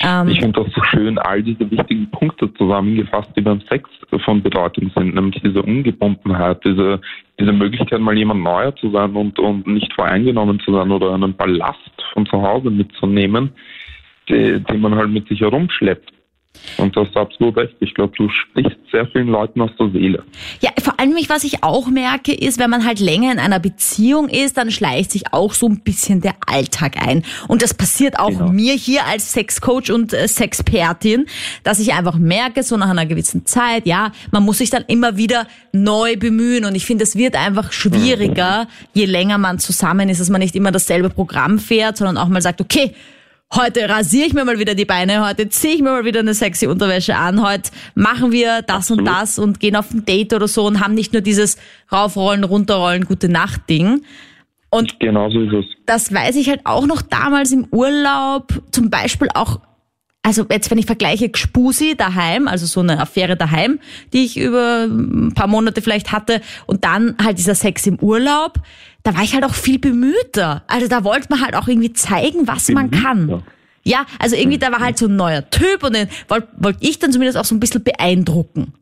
Ähm, 0.02 0.28
ich 0.28 0.40
finde 0.40 0.64
das 0.64 0.74
so 0.74 0.84
schön, 0.84 1.18
all 1.20 1.44
diese 1.44 1.70
wichtigen 1.70 2.10
Punkte 2.10 2.52
zusammengefasst, 2.56 3.30
die 3.36 3.42
beim 3.42 3.62
Sex 3.70 3.90
von 4.26 4.42
Bedeutung 4.42 4.92
sind, 4.96 5.14
nämlich 5.14 5.42
diese 5.44 5.62
Ungebundenheit, 5.62 6.60
diese, 6.66 7.00
diese 7.40 7.52
Möglichkeit, 7.52 8.00
mal 8.00 8.18
jemand 8.18 8.42
neuer 8.42 8.76
zu 8.76 8.90
sein 8.92 9.16
und, 9.16 9.38
und 9.38 9.68
nicht 9.68 9.94
voreingenommen 9.94 10.60
zu 10.62 10.74
sein 10.74 10.92
oder 10.92 11.14
einen 11.14 11.36
Ballast 11.36 11.78
von 12.14 12.26
zu 12.26 12.42
Hause 12.42 12.72
mitzunehmen, 12.72 13.52
die, 14.30 14.64
die 14.64 14.78
man 14.78 14.96
halt 14.96 15.10
mit 15.10 15.28
sich 15.28 15.42
herumschleppt. 15.42 16.12
Und 16.78 16.96
das 16.96 17.08
ist 17.10 17.18
absolut 17.18 17.58
recht. 17.58 17.76
Ich 17.80 17.94
glaube, 17.94 18.14
du 18.16 18.30
sprichst 18.30 18.78
sehr 18.92 19.06
vielen 19.08 19.28
Leuten 19.28 19.60
aus 19.62 19.72
der 19.80 19.90
Seele. 19.90 20.24
Ja, 20.62 20.70
vor 20.82 21.00
allem, 21.00 21.14
was 21.28 21.44
ich 21.44 21.64
auch 21.64 21.88
merke, 21.88 22.34
ist, 22.34 22.60
wenn 22.60 22.70
man 22.70 22.86
halt 22.86 23.00
länger 23.00 23.32
in 23.32 23.40
einer 23.40 23.60
Beziehung 23.60 24.30
ist, 24.30 24.58
dann 24.58 24.72
schleicht 24.72 25.12
sich 25.12 25.34
auch 25.34 25.54
so 25.54 25.68
ein 25.68 25.82
bisschen 25.82 26.22
der 26.22 26.36
Alltag 26.48 26.96
ein. 27.06 27.24
Und 27.48 27.62
das 27.62 27.74
passiert 27.74 28.20
auch 28.20 28.30
genau. 28.30 28.52
mir 28.52 28.74
hier 28.74 29.06
als 29.06 29.34
Sexcoach 29.34 29.92
und 29.92 30.14
äh, 30.14 30.28
Sexpertin, 30.28 31.26
dass 31.64 31.80
ich 31.80 31.94
einfach 31.94 32.18
merke, 32.18 32.64
so 32.64 32.78
nach 32.78 32.90
einer 32.90 33.06
gewissen 33.06 33.46
Zeit, 33.46 33.86
ja, 33.86 34.12
man 34.32 34.44
muss 34.44 34.60
sich 34.60 34.70
dann 34.70 34.84
immer 34.88 35.18
wieder 35.18 35.48
neu 35.74 36.16
bemühen. 36.18 36.66
Und 36.66 36.76
ich 36.76 36.86
finde, 36.86 37.04
es 37.04 37.18
wird 37.18 37.36
einfach 37.36 37.72
schwieriger, 37.72 38.68
je 38.94 39.06
länger 39.06 39.38
man 39.38 39.60
zusammen 39.60 40.08
ist, 40.10 40.22
dass 40.22 40.30
man 40.30 40.42
nicht 40.42 40.56
immer 40.56 40.72
dasselbe 40.72 41.10
Programm 41.10 41.60
fährt, 41.60 41.98
sondern 41.98 42.18
auch 42.18 42.30
mal 42.30 42.42
sagt, 42.42 42.62
okay, 42.62 42.94
heute 43.56 43.88
rasiere 43.88 44.28
ich 44.28 44.34
mir 44.34 44.46
mal 44.46 44.60
wieder 44.60 44.76
die 44.76 44.86
Beine, 44.86 45.28
heute 45.28 45.50
ziehe 45.50 45.76
ich 45.76 45.82
mir 45.82 45.92
mal 45.92 46.06
wieder 46.06 46.20
eine 46.20 46.34
sexy 46.34 46.68
Unterwäsche 46.68 47.16
an, 47.16 47.46
heute 47.46 47.72
machen 47.96 48.32
wir 48.32 48.62
das 48.62 48.92
und 48.92 49.06
das 49.06 49.40
und 49.40 49.60
gehen 49.60 49.76
auf 49.76 49.92
ein 49.92 50.06
Date 50.06 50.34
oder 50.34 50.48
so 50.48 50.66
und 50.66 50.80
haben 50.80 50.94
nicht 50.94 51.14
nur 51.14 51.22
dieses 51.22 51.58
raufrollen, 51.92 52.44
runterrollen, 52.44 53.06
gute 53.06 53.30
Nacht 53.30 53.70
Ding. 53.70 54.04
Und 54.70 55.00
genau 55.00 55.30
so 55.30 55.42
ist 55.42 55.54
es. 55.54 55.66
Das 55.86 56.14
weiß 56.14 56.36
ich 56.36 56.50
halt 56.50 56.62
auch 56.66 56.88
noch 56.88 57.02
damals 57.04 57.52
im 57.52 57.68
Urlaub, 57.70 58.48
zum 58.72 58.90
Beispiel 58.90 59.28
auch 59.36 59.60
also 60.24 60.46
jetzt, 60.50 60.72
wenn 60.72 60.78
ich 60.78 60.86
vergleiche 60.86 61.30
Gspusi 61.30 61.96
daheim, 61.96 62.48
also 62.48 62.66
so 62.66 62.80
eine 62.80 63.00
Affäre 63.00 63.36
daheim, 63.36 63.80
die 64.14 64.24
ich 64.24 64.38
über 64.38 64.86
ein 64.86 65.34
paar 65.36 65.48
Monate 65.48 65.82
vielleicht 65.82 66.12
hatte, 66.12 66.42
und 66.66 66.86
dann 66.86 67.16
halt 67.22 67.38
dieser 67.38 67.56
Sex 67.56 67.86
im 67.86 68.00
Urlaub, 68.00 68.60
da 69.04 69.14
war 69.16 69.24
ich 69.24 69.34
halt 69.34 69.44
auch 69.44 69.54
viel 69.54 69.80
bemühter. 69.80 70.64
Also 70.68 70.88
da 70.88 71.04
wollte 71.04 71.28
man 71.30 71.42
halt 71.42 71.56
auch 71.56 71.68
irgendwie 71.68 71.92
zeigen, 71.92 72.48
was 72.48 72.70
man 72.70 72.90
kann. 72.90 73.44
Ja, 73.84 74.06
also 74.18 74.38
irgendwie, 74.38 74.58
da 74.58 74.72
war 74.72 74.80
halt 74.80 74.98
so 74.98 75.08
ein 75.08 75.18
neuer 75.18 75.50
Typ 75.50 75.84
und 75.84 75.94
den 75.94 76.08
wollte 76.30 76.48
wollt 76.56 76.78
ich 76.80 77.00
dann 77.00 77.12
zumindest 77.12 77.38
auch 77.38 77.44
so 77.44 77.54
ein 77.54 77.60
bisschen 77.60 77.84
beeindrucken. 77.84 78.74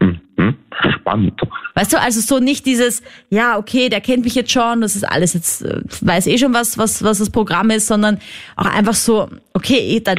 Mhm. 0.00 0.56
Spannend. 1.00 1.40
Weißt 1.74 1.92
du, 1.92 2.00
also 2.00 2.20
so 2.20 2.38
nicht 2.38 2.66
dieses, 2.66 3.02
ja, 3.30 3.56
okay, 3.56 3.88
der 3.88 4.00
kennt 4.00 4.24
mich 4.24 4.34
jetzt 4.34 4.50
schon, 4.50 4.80
das 4.80 4.96
ist 4.96 5.04
alles 5.04 5.32
jetzt, 5.32 5.62
äh, 5.62 5.80
weiß 6.00 6.26
eh 6.26 6.38
schon 6.38 6.52
was, 6.52 6.76
was, 6.76 7.02
was 7.02 7.18
das 7.18 7.30
Programm 7.30 7.70
ist, 7.70 7.86
sondern 7.86 8.18
auch 8.56 8.66
einfach 8.66 8.94
so, 8.94 9.28
okay, 9.54 10.00
da, 10.04 10.14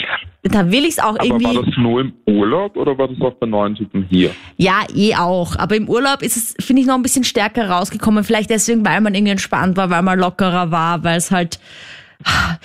da 0.49 0.71
will 0.71 0.83
ich 0.83 0.91
es 0.91 0.99
auch 0.99 1.15
aber 1.15 1.25
irgendwie. 1.25 1.55
War 1.55 1.63
das 1.63 1.77
nur 1.77 2.01
im 2.01 2.13
Urlaub 2.25 2.75
oder 2.77 2.97
war 2.97 3.07
das 3.07 3.19
auch 3.21 3.33
bei 3.33 3.47
neuen 3.47 3.75
Typen 3.75 4.05
hier? 4.09 4.31
Ja, 4.57 4.83
eh 4.93 5.15
auch. 5.15 5.55
Aber 5.57 5.75
im 5.75 5.89
Urlaub 5.89 6.21
ist 6.21 6.37
es, 6.37 6.65
finde 6.65 6.81
ich, 6.81 6.87
noch 6.87 6.95
ein 6.95 7.03
bisschen 7.03 7.23
stärker 7.23 7.69
rausgekommen. 7.69 8.23
Vielleicht 8.23 8.49
deswegen, 8.49 8.85
weil 8.85 9.01
man 9.01 9.15
irgendwie 9.15 9.31
entspannt 9.31 9.77
war, 9.77 9.89
weil 9.89 10.01
man 10.01 10.19
lockerer 10.19 10.71
war, 10.71 11.03
weil 11.03 11.17
es 11.17 11.31
halt 11.31 11.59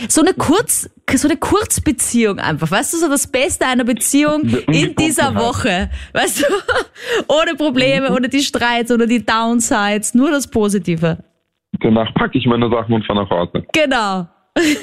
so 0.08 0.22
eine 0.22 0.32
Kurz, 0.34 0.88
so 1.14 1.28
eine 1.28 1.36
Kurzbeziehung 1.36 2.38
einfach, 2.38 2.70
weißt 2.70 2.94
du, 2.94 2.96
so 2.98 3.08
das 3.08 3.30
Beste 3.30 3.66
einer 3.66 3.84
Beziehung 3.84 4.42
in 4.66 4.94
dieser 4.96 5.34
Woche, 5.34 5.90
weißt 6.14 6.42
du, 6.42 6.46
ohne 7.28 7.54
Probleme, 7.56 8.12
ohne 8.12 8.28
die 8.28 8.40
Streits, 8.40 8.90
ohne 8.90 9.06
die 9.06 9.24
Downsides, 9.24 10.14
nur 10.14 10.30
das 10.30 10.50
Positive. 10.50 11.18
Danach 11.80 12.12
packe 12.14 12.38
ich 12.38 12.46
meine 12.46 12.70
Sachen 12.70 12.94
und 12.94 13.04
fahre 13.04 13.22
nach 13.22 13.30
Hause. 13.30 13.64
Genau. 13.72 14.26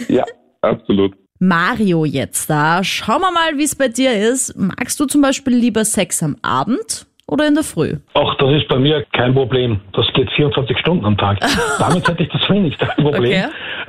Ja, 0.08 0.24
absolut. 0.62 1.16
Mario 1.40 2.04
jetzt 2.04 2.50
da. 2.50 2.84
Schauen 2.84 3.22
wir 3.22 3.32
mal, 3.32 3.58
wie 3.58 3.64
es 3.64 3.76
bei 3.76 3.88
dir 3.88 4.14
ist. 4.14 4.54
Magst 4.58 5.00
du 5.00 5.06
zum 5.06 5.22
Beispiel 5.22 5.56
lieber 5.56 5.86
Sex 5.86 6.22
am 6.22 6.36
Abend 6.42 7.08
oder 7.28 7.48
in 7.48 7.54
der 7.54 7.64
Früh? 7.64 7.96
Ach, 8.14 8.36
das 8.36 8.52
ist 8.52 8.68
bei 8.68 8.78
mir 8.78 9.06
kein 9.14 9.34
Problem. 9.34 9.80
Das 9.94 10.06
geht 10.14 10.30
24 10.32 10.78
Stunden 10.78 11.06
am 11.06 11.18
Tag. 11.18 11.40
Damit 11.80 12.08
hätte 12.08 12.24
ich 12.24 12.30
das 12.30 12.50
wenigste 12.50 12.86
Problem. 12.98 13.14
Okay. 13.16 13.46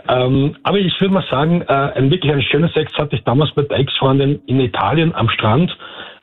Ähm, 0.08 0.56
aber 0.62 0.78
ich 0.78 0.98
würde 1.00 1.14
mal 1.14 1.24
sagen, 1.28 1.62
äh, 1.62 1.72
ein 1.72 2.10
wirklich 2.10 2.32
ein 2.32 2.42
schöner 2.42 2.68
Sex 2.68 2.92
hatte 2.94 3.16
ich 3.16 3.24
damals 3.24 3.54
mit 3.56 3.70
der 3.70 3.78
Ex-Freundin 3.78 4.40
in 4.46 4.60
Italien 4.60 5.12
am 5.14 5.28
Strand 5.28 5.76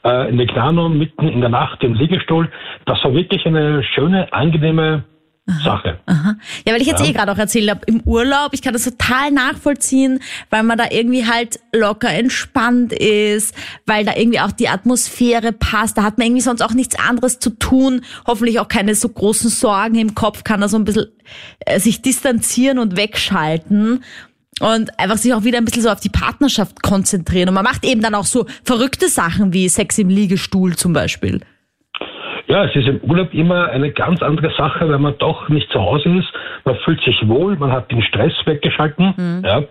äh, 0.06 0.30
in 0.30 0.38
Legnano 0.38 0.88
mitten 0.88 1.28
in 1.28 1.42
der 1.42 1.50
Nacht 1.50 1.84
im 1.84 1.94
Liegestuhl. 1.94 2.50
Das 2.86 3.04
war 3.04 3.14
wirklich 3.14 3.46
eine 3.46 3.84
schöne, 3.84 4.32
angenehme 4.32 5.04
Aha, 5.50 5.64
Sache. 5.64 6.00
Aha. 6.06 6.36
Ja, 6.66 6.74
weil 6.74 6.82
ich 6.82 6.88
jetzt 6.88 7.00
ja. 7.00 7.08
eh 7.08 7.14
gerade 7.14 7.32
auch 7.32 7.38
erzählt 7.38 7.70
habe, 7.70 7.82
im 7.86 8.02
Urlaub, 8.02 8.50
ich 8.52 8.62
kann 8.62 8.74
das 8.74 8.84
total 8.84 9.32
nachvollziehen, 9.32 10.20
weil 10.50 10.64
man 10.64 10.78
da 10.78 10.86
irgendwie 10.92 11.26
halt 11.26 11.62
locker 11.74 12.10
entspannt 12.10 12.92
ist, 12.92 13.56
weil 13.86 14.04
da 14.04 14.14
irgendwie 14.16 14.42
auch 14.42 14.52
die 14.52 14.68
Atmosphäre 14.68 15.54
passt, 15.54 15.98
da 15.98 16.04
hat 16.04 16.18
man 16.18 16.28
irgendwie 16.28 16.42
sonst 16.42 16.62
auch 16.62 16.74
nichts 16.74 17.00
anderes 17.00 17.40
zu 17.40 17.52
tun, 17.52 18.02
hoffentlich 18.26 18.60
auch 18.60 18.68
keine 18.68 18.94
so 18.94 19.08
großen 19.08 19.50
Sorgen 19.50 19.96
im 19.96 20.16
Kopf, 20.16 20.44
kann 20.44 20.60
da 20.60 20.68
so 20.68 20.78
ein 20.78 20.84
bisschen 20.84 21.08
äh, 21.62 21.80
sich 21.80 22.02
distanzieren 22.02 22.78
und 22.78 22.98
wegschalten 22.98 24.04
und 24.60 25.00
einfach 25.00 25.18
sich 25.18 25.34
auch 25.34 25.46
wieder 25.46 25.60
ein 25.60 25.66
bisschen 25.66 25.84
so 25.84 25.90
auf 25.90 26.02
die 26.02 26.10
Partnerschaft 26.10 26.82
konzentrieren. 26.84 27.48
Und 27.48 27.56
man 27.56 27.64
macht 27.64 27.86
eben 27.86 28.02
dann 28.02 28.16
auch 28.16 28.26
so 28.26 28.48
verrückte 28.66 29.08
Sachen 29.08 29.54
wie 29.54 29.70
Sex 29.70 29.98
im 29.98 30.10
Liegestuhl 30.10 30.76
zum 30.76 30.92
Beispiel. 30.92 31.42
Ja, 32.48 32.64
es 32.64 32.76
ist 32.76 32.88
im 32.88 33.02
Urlaub 33.02 33.34
immer 33.34 33.70
eine 33.70 33.92
ganz 33.92 34.22
andere 34.22 34.52
Sache, 34.58 34.88
weil 34.88 35.00
man 35.00 35.18
doch 35.18 35.50
nicht 35.50 35.70
zu 35.70 35.82
Hause 35.82 36.10
ist. 36.10 36.28
Man 36.64 36.76
fühlt 36.78 37.02
sich 37.04 37.28
wohl, 37.28 37.58
man 37.58 37.72
hat 37.72 37.92
den 37.92 38.02
Stress 38.02 38.34
weggeschalten. 38.46 39.14
Mhm. 39.18 39.44
Ja. 39.46 39.64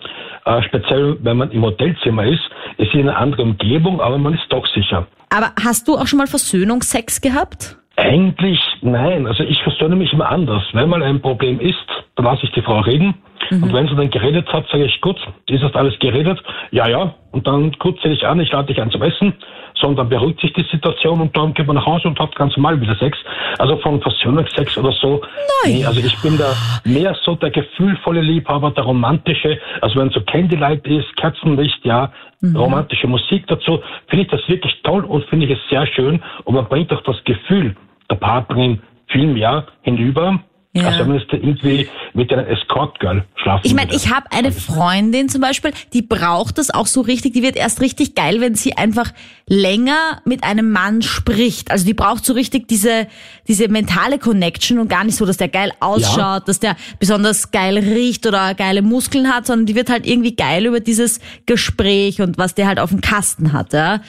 Äh, 0.45 0.63
speziell, 0.63 1.17
wenn 1.23 1.39
man 1.39 1.51
im 1.53 1.63
Hotelzimmer 1.63 2.25
ist, 2.25 2.43
ist 2.77 2.95
es 2.95 3.01
eine 3.01 3.17
andere 3.17 3.43
Umgebung, 3.43 4.01
aber 4.01 4.19
man 4.19 4.35
ist 4.35 4.45
doch 4.51 4.67
sicher. 4.67 5.07
Aber 5.31 5.53
hast 5.65 5.89
du 5.89 5.95
auch 5.95 6.07
schon 6.07 6.19
mal 6.19 6.27
Versöhnungsex 6.27 7.21
gehabt? 7.23 7.77
Eigentlich 7.97 8.61
nein. 8.83 9.27
Also 9.27 9.43
ich 9.43 9.63
versöhne 9.63 9.97
mich 9.97 10.13
immer 10.13 10.29
anders. 10.29 10.63
Wenn 10.73 10.91
mal 10.91 11.03
ein 11.03 11.23
Problem 11.23 11.59
ist, 11.61 11.79
dann 12.17 12.27
lasse 12.27 12.45
ich 12.45 12.53
die 12.53 12.61
Frau 12.61 12.81
reden. 12.81 13.15
Mhm. 13.51 13.63
Und 13.63 13.73
wenn 13.73 13.89
sie 13.89 13.97
dann 13.97 14.11
geredet 14.11 14.53
hat, 14.53 14.67
sage 14.71 14.85
ich, 14.85 15.01
gut, 15.01 15.17
ist 15.49 15.63
das 15.63 15.75
alles 15.75 15.99
geredet? 15.99 16.39
Ja, 16.73 16.89
ja. 16.89 17.15
Und 17.33 17.47
dann 17.47 17.77
kurz 17.79 18.03
sehe 18.03 18.13
ich 18.13 18.27
an, 18.27 18.39
ich 18.39 18.53
lade 18.53 18.67
dich 18.67 18.83
ein 18.83 18.91
zum 18.91 19.03
Essen 19.03 19.33
sondern 19.81 20.09
beruhigt 20.09 20.41
sich 20.41 20.53
die 20.53 20.65
Situation 20.71 21.21
und 21.21 21.37
dann 21.37 21.55
geht 21.55 21.67
man 21.67 21.77
nach 21.77 21.87
Hause 21.87 22.09
und 22.09 22.19
hat 22.19 22.35
ganz 22.35 22.57
normal 22.57 22.81
wieder 22.81 22.95
Sex. 22.97 23.19
Also 23.59 23.77
von 23.79 24.01
Versöhnungsex 24.01 24.77
oder 24.79 24.93
so. 24.93 25.21
Nein. 25.65 25.75
Nee, 25.77 25.85
also 25.85 26.01
ich 26.01 26.21
bin 26.23 26.39
da 26.39 26.53
mehr 26.85 27.17
so 27.23 27.35
der 27.35 27.51
gefühlvolle 27.51 28.21
Liebhaber, 28.21 28.71
der 28.71 28.85
romantische. 28.85 29.59
Also 29.81 30.01
wenn 30.01 30.11
so 30.11 30.21
Candlelight 30.21 30.87
ist, 30.87 31.17
Kerzenlicht, 31.17 31.85
ja, 31.85 32.13
mhm. 32.41 32.57
romantische 32.57 33.07
Musik 33.07 33.47
dazu, 33.47 33.81
finde 34.09 34.25
ich 34.25 34.31
das 34.31 34.41
wirklich 34.49 34.81
toll 34.83 35.05
und 35.05 35.25
finde 35.27 35.47
ich 35.47 35.53
es 35.53 35.69
sehr 35.71 35.87
schön. 35.87 36.23
Und 36.45 36.55
man 36.55 36.67
bringt 36.67 36.93
auch 36.93 37.03
das 37.03 37.23
Gefühl 37.25 37.77
der 38.11 38.17
Partnerin 38.17 38.81
viel 39.09 39.27
mehr 39.27 39.67
hinüber 39.83 40.41
ja. 40.83 40.89
Also 40.89 41.05
müsste 41.05 41.37
irgendwie 41.37 41.89
mit 42.15 42.33
einer 42.33 42.47
Escort-Girl 42.49 43.25
schlafen. 43.37 43.63
Ich 43.65 43.75
meine, 43.75 43.95
ich 43.95 44.13
habe 44.13 44.27
eine 44.31 44.53
Freundin 44.53 45.29
zum 45.29 45.41
Beispiel, 45.41 45.73
die 45.93 46.03
braucht 46.03 46.59
das 46.59 46.73
auch 46.73 46.87
so 46.87 47.01
richtig, 47.01 47.33
die 47.33 47.43
wird 47.43 47.57
erst 47.57 47.81
richtig 47.81 48.15
geil, 48.15 48.41
wenn 48.41 48.55
sie 48.55 48.77
einfach 48.77 49.13
länger 49.49 50.21
mit 50.25 50.45
einem 50.45 50.71
Mann 50.71 51.03
spricht. 51.03 51.71
Also 51.71 51.87
die 51.87 51.95
braucht 51.95 52.25
so 52.25 52.33
richtig 52.33 52.69
diese, 52.69 53.07
diese 53.49 53.69
mentale 53.69 54.19
Connection 54.19 54.79
und 54.79 54.89
gar 54.89 55.05
nicht 55.05 55.17
so, 55.17 55.27
dass 55.27 55.37
der 55.37 55.49
geil 55.49 55.73
ausschaut, 55.81 56.19
ja. 56.19 56.41
dass 56.41 56.61
der 56.61 56.77
besonders 56.99 57.51
geil 57.51 57.79
riecht 57.79 58.27
oder 58.27 58.55
geile 58.55 58.83
Muskeln 58.83 59.29
hat, 59.33 59.47
sondern 59.47 59.67
die 59.67 59.75
wird 59.75 59.91
halt 59.91 60.07
irgendwie 60.07 60.35
geil 60.35 60.67
über 60.67 60.81
dieses 60.81 61.21
Gespräch 61.47 62.21
und 62.21 62.39
was 62.39 62.55
der 62.55 62.67
halt 62.67 62.81
auf 62.81 62.91
dem 62.91 63.01
Kasten 63.01 63.53
hat. 63.53 63.73
Ja? 63.73 64.01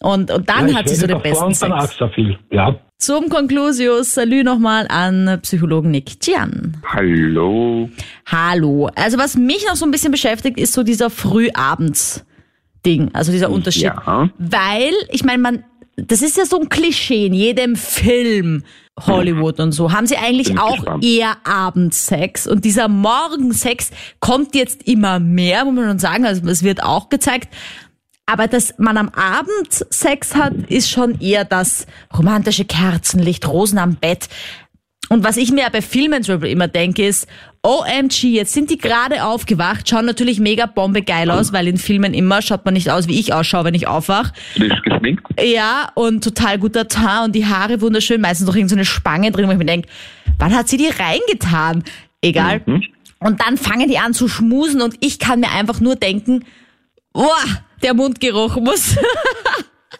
Und, 0.00 0.30
und 0.30 0.48
dann 0.48 0.68
ja, 0.68 0.76
hat 0.76 0.88
sie 0.88 0.94
so 0.94 1.06
den 1.06 1.22
besten 1.22 1.54
Sex. 1.54 1.98
Viel. 2.14 2.38
Ja. 2.50 2.76
Zum 2.98 3.28
Konklusius, 3.28 4.14
Salü 4.14 4.42
nochmal 4.42 4.86
an 4.88 5.38
Psychologen 5.42 5.90
Nick 5.90 6.18
Gian. 6.20 6.78
Hallo. 6.86 7.90
Hallo. 8.24 8.88
Also 8.94 9.18
was 9.18 9.36
mich 9.36 9.66
noch 9.68 9.76
so 9.76 9.84
ein 9.84 9.90
bisschen 9.90 10.12
beschäftigt, 10.12 10.58
ist 10.58 10.72
so 10.72 10.82
dieser 10.82 11.10
Frühabends-Ding, 11.10 13.10
also 13.12 13.32
dieser 13.32 13.50
Unterschied. 13.50 13.82
Ja. 13.84 14.30
Weil, 14.38 14.94
ich 15.10 15.24
meine, 15.24 15.42
man, 15.42 15.64
das 15.96 16.22
ist 16.22 16.38
ja 16.38 16.46
so 16.46 16.58
ein 16.58 16.70
Klischee 16.70 17.26
in 17.26 17.34
jedem 17.34 17.76
Film. 17.76 18.64
Hollywood 18.98 19.60
und 19.60 19.72
so, 19.72 19.92
haben 19.92 20.06
sie 20.06 20.16
eigentlich 20.16 20.58
auch 20.58 20.76
gespannt. 20.76 21.04
eher 21.04 21.36
Abendsex. 21.44 22.46
Und 22.46 22.64
dieser 22.64 22.88
Morgensex 22.88 23.90
kommt 24.20 24.54
jetzt 24.54 24.88
immer 24.88 25.20
mehr, 25.20 25.66
muss 25.66 25.74
man 25.74 25.86
schon 25.86 25.98
sagen. 25.98 26.24
Also 26.24 26.48
es 26.48 26.62
wird 26.62 26.82
auch 26.82 27.10
gezeigt. 27.10 27.52
Aber 28.26 28.48
dass 28.48 28.74
man 28.78 28.96
am 28.96 29.08
Abend 29.10 29.70
Sex 29.70 30.34
hat, 30.34 30.52
ist 30.68 30.90
schon 30.90 31.20
eher 31.20 31.44
das 31.44 31.86
romantische 32.16 32.64
Kerzenlicht, 32.64 33.46
Rosen 33.46 33.78
am 33.78 33.94
Bett. 33.94 34.28
Und 35.08 35.22
was 35.22 35.36
ich 35.36 35.52
mir 35.52 35.68
bei 35.70 35.82
Filmen 35.82 36.24
zum 36.24 36.34
Beispiel 36.34 36.50
immer 36.50 36.66
denke, 36.66 37.06
ist, 37.06 37.28
OMG, 37.62 38.24
jetzt 38.24 38.52
sind 38.52 38.70
die 38.70 38.78
gerade 38.78 39.24
aufgewacht, 39.24 39.88
schauen 39.88 40.04
natürlich 40.04 40.40
mega 40.40 40.66
bombe 40.66 41.02
geil 41.02 41.30
aus, 41.30 41.52
weil 41.52 41.68
in 41.68 41.78
Filmen 41.78 42.14
immer 42.14 42.42
schaut 42.42 42.64
man 42.64 42.74
nicht 42.74 42.90
aus, 42.90 43.06
wie 43.06 43.18
ich 43.18 43.32
ausschaue, 43.32 43.64
wenn 43.64 43.74
ich 43.74 43.86
aufwach. 43.86 44.32
Frisch 44.54 44.80
geschminkt. 44.82 45.24
Ja, 45.40 45.90
und 45.94 46.24
total 46.24 46.58
guter 46.58 46.88
Teint 46.88 47.26
und 47.26 47.34
die 47.34 47.46
Haare 47.46 47.80
wunderschön, 47.80 48.20
meistens 48.20 48.48
noch 48.48 48.56
irgendeine 48.56 48.84
so 48.84 48.90
Spange 48.90 49.30
drin, 49.30 49.46
wo 49.46 49.52
ich 49.52 49.58
mir 49.58 49.64
denke, 49.64 49.88
wann 50.38 50.54
hat 50.54 50.68
sie 50.68 50.76
die 50.76 50.88
reingetan? 50.88 51.84
Egal. 52.20 52.62
Mhm. 52.66 52.82
Und 53.20 53.40
dann 53.40 53.56
fangen 53.56 53.88
die 53.88 53.98
an 53.98 54.14
zu 54.14 54.28
schmusen 54.28 54.82
und 54.82 54.96
ich 55.00 55.18
kann 55.18 55.40
mir 55.40 55.50
einfach 55.50 55.80
nur 55.80 55.96
denken, 55.96 56.44
boah, 57.12 57.36
der 57.82 57.94
Mundgeruch 57.94 58.56
muss, 58.56 58.96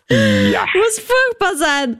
Ja. 0.09 0.65
muss 0.75 1.01
furchtbar 1.01 1.57
sein. 1.57 1.95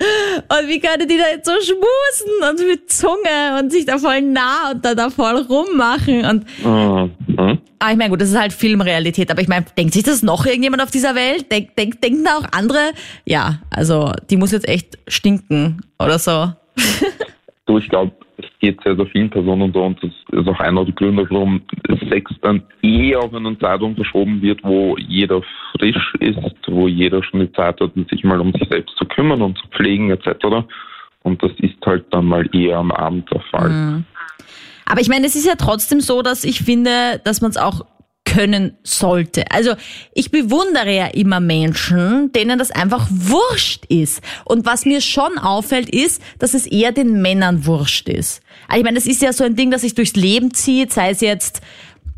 Und 0.49 0.69
wie 0.69 0.79
können 0.81 1.09
die 1.09 1.19
da 1.19 1.25
jetzt 1.29 1.47
so 1.47 1.53
schmusen 1.61 2.51
und 2.51 2.69
mit 2.69 2.91
Zunge 2.93 3.59
und 3.59 3.73
sich 3.73 3.85
da 3.85 3.99
voll 3.99 4.21
nah 4.23 4.71
und 4.73 4.85
da, 4.85 4.95
da 4.95 5.11
voll 5.11 5.39
rummachen 5.39 6.25
und 6.25 6.47
Mhm. 6.65 7.59
Ah, 7.79 7.91
ich 7.91 7.97
meine, 7.99 8.09
gut, 8.11 8.21
das 8.23 8.31
ist 8.31 8.39
halt 8.39 8.53
Filmrealität, 8.55 9.31
aber 9.31 9.43
ich 9.43 9.49
meine, 9.49 9.67
denkt 9.77 9.93
sich 9.93 10.03
das 10.03 10.23
noch 10.23 10.47
irgendjemand 10.47 10.83
auf 10.83 10.91
dieser 10.91 11.15
Welt? 11.15 11.51
Denk, 11.53 11.77
denk, 11.77 12.01
denken 12.01 12.25
da 12.25 12.39
auch 12.39 12.45
andere? 12.53 12.93
Ja, 13.27 13.59
also 13.71 14.13
die 14.31 14.37
muss 14.39 14.53
jetzt 14.53 14.67
echt 14.69 14.97
stinken 15.09 15.83
oder 15.99 16.19
so. 16.19 16.53
Ich 17.79 17.89
glaube, 17.89 18.13
es 18.39 18.47
geht 18.61 18.81
sehr, 18.83 18.97
sehr 18.97 19.07
vielen 19.07 19.31
Personen 19.31 19.73
so 19.73 19.83
und 19.85 20.03
das 20.03 20.11
ist 20.33 20.49
auch 20.49 20.61
einer 20.61 20.85
der 20.85 20.95
Gründe, 20.95 21.27
warum 21.31 21.63
Sex 22.11 22.31
dann 22.43 22.63
eh 22.83 23.15
auf 23.17 23.33
einen 23.35 23.59
Zeitraum 23.59 23.95
verschoben 23.95 24.43
wird, 24.43 24.63
wo 24.63 24.97
jeder 24.99 25.43
frisch 25.73 26.15
ist, 26.21 26.39
wo 26.67 26.89
jeder 26.89 27.23
schon 27.23 27.41
die 27.41 27.53
Zeit 27.53 27.81
hat, 27.81 27.93
sich 28.11 28.25
mal 28.25 28.41
um 28.41 28.53
sich 28.53 28.69
selbst 28.69 28.97
zu 28.97 29.05
kümmern 29.07 29.43
und 29.43 29.59
zu 29.59 29.67
pflegen 29.69 30.11
etc. 30.11 30.67
Und 31.23 31.43
das 31.43 31.53
ist 31.59 31.75
halt 31.85 32.05
dann 32.11 32.27
mal 32.27 32.49
eher 32.55 32.79
am 32.79 32.93
Abend 32.93 33.31
der 33.33 33.41
Fall. 33.51 34.05
Aber 34.87 35.01
ich 35.01 35.09
meine, 35.09 35.27
es 35.27 35.35
ist 35.35 35.47
ja 35.47 35.57
trotzdem 35.57 36.01
so, 36.01 36.23
dass 36.23 36.45
ich 36.45 36.61
finde, 36.61 37.21
dass 37.25 37.41
man 37.41 37.51
es 37.51 37.57
auch 37.57 37.85
können 38.37 38.77
sollte. 38.83 39.51
Also 39.51 39.75
ich 40.13 40.31
bewundere 40.31 40.95
ja 40.95 41.07
immer 41.07 41.41
Menschen, 41.41 42.33
denen 42.33 42.59
das 42.59 42.71
einfach 42.71 43.09
wurscht 43.11 43.87
ist. 43.89 44.21
Und 44.45 44.67
was 44.67 44.85
mir 44.85 45.01
schon 45.01 45.39
auffällt, 45.39 45.89
ist, 45.89 46.21
dass 46.39 46.53
es 46.53 46.67
eher 46.67 46.93
den 46.93 47.23
Männern 47.23 47.65
wurscht 47.65 48.11
ist. 48.11 48.43
Also 48.69 48.81
ich 48.81 48.85
meine, 48.85 48.97
das 48.97 49.07
ist 49.07 49.23
ja 49.23 49.33
so 49.33 49.43
ein 49.43 49.57
Ding, 49.57 49.71
das 49.71 49.81
sich 49.81 49.95
durchs 49.95 50.17
Leben 50.17 50.53
zieht, 50.53 50.93
sei 50.93 51.11
es 51.11 51.23
jetzt, 51.23 51.63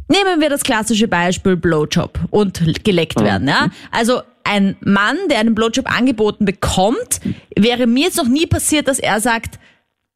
nehmen 0.08 0.40
wir 0.40 0.50
das 0.50 0.64
klassische 0.64 1.06
Beispiel 1.06 1.56
Blowjob 1.56 2.18
und 2.30 2.84
geleckt 2.84 3.20
werden. 3.20 3.46
Ja? 3.46 3.68
Also 3.92 4.22
ein 4.42 4.74
Mann, 4.80 5.18
der 5.30 5.38
einen 5.38 5.54
Blowjob 5.54 5.88
angeboten 5.88 6.46
bekommt, 6.46 7.20
wäre 7.56 7.86
mir 7.86 8.06
jetzt 8.06 8.16
noch 8.16 8.28
nie 8.28 8.46
passiert, 8.46 8.88
dass 8.88 8.98
er 8.98 9.20
sagt, 9.20 9.60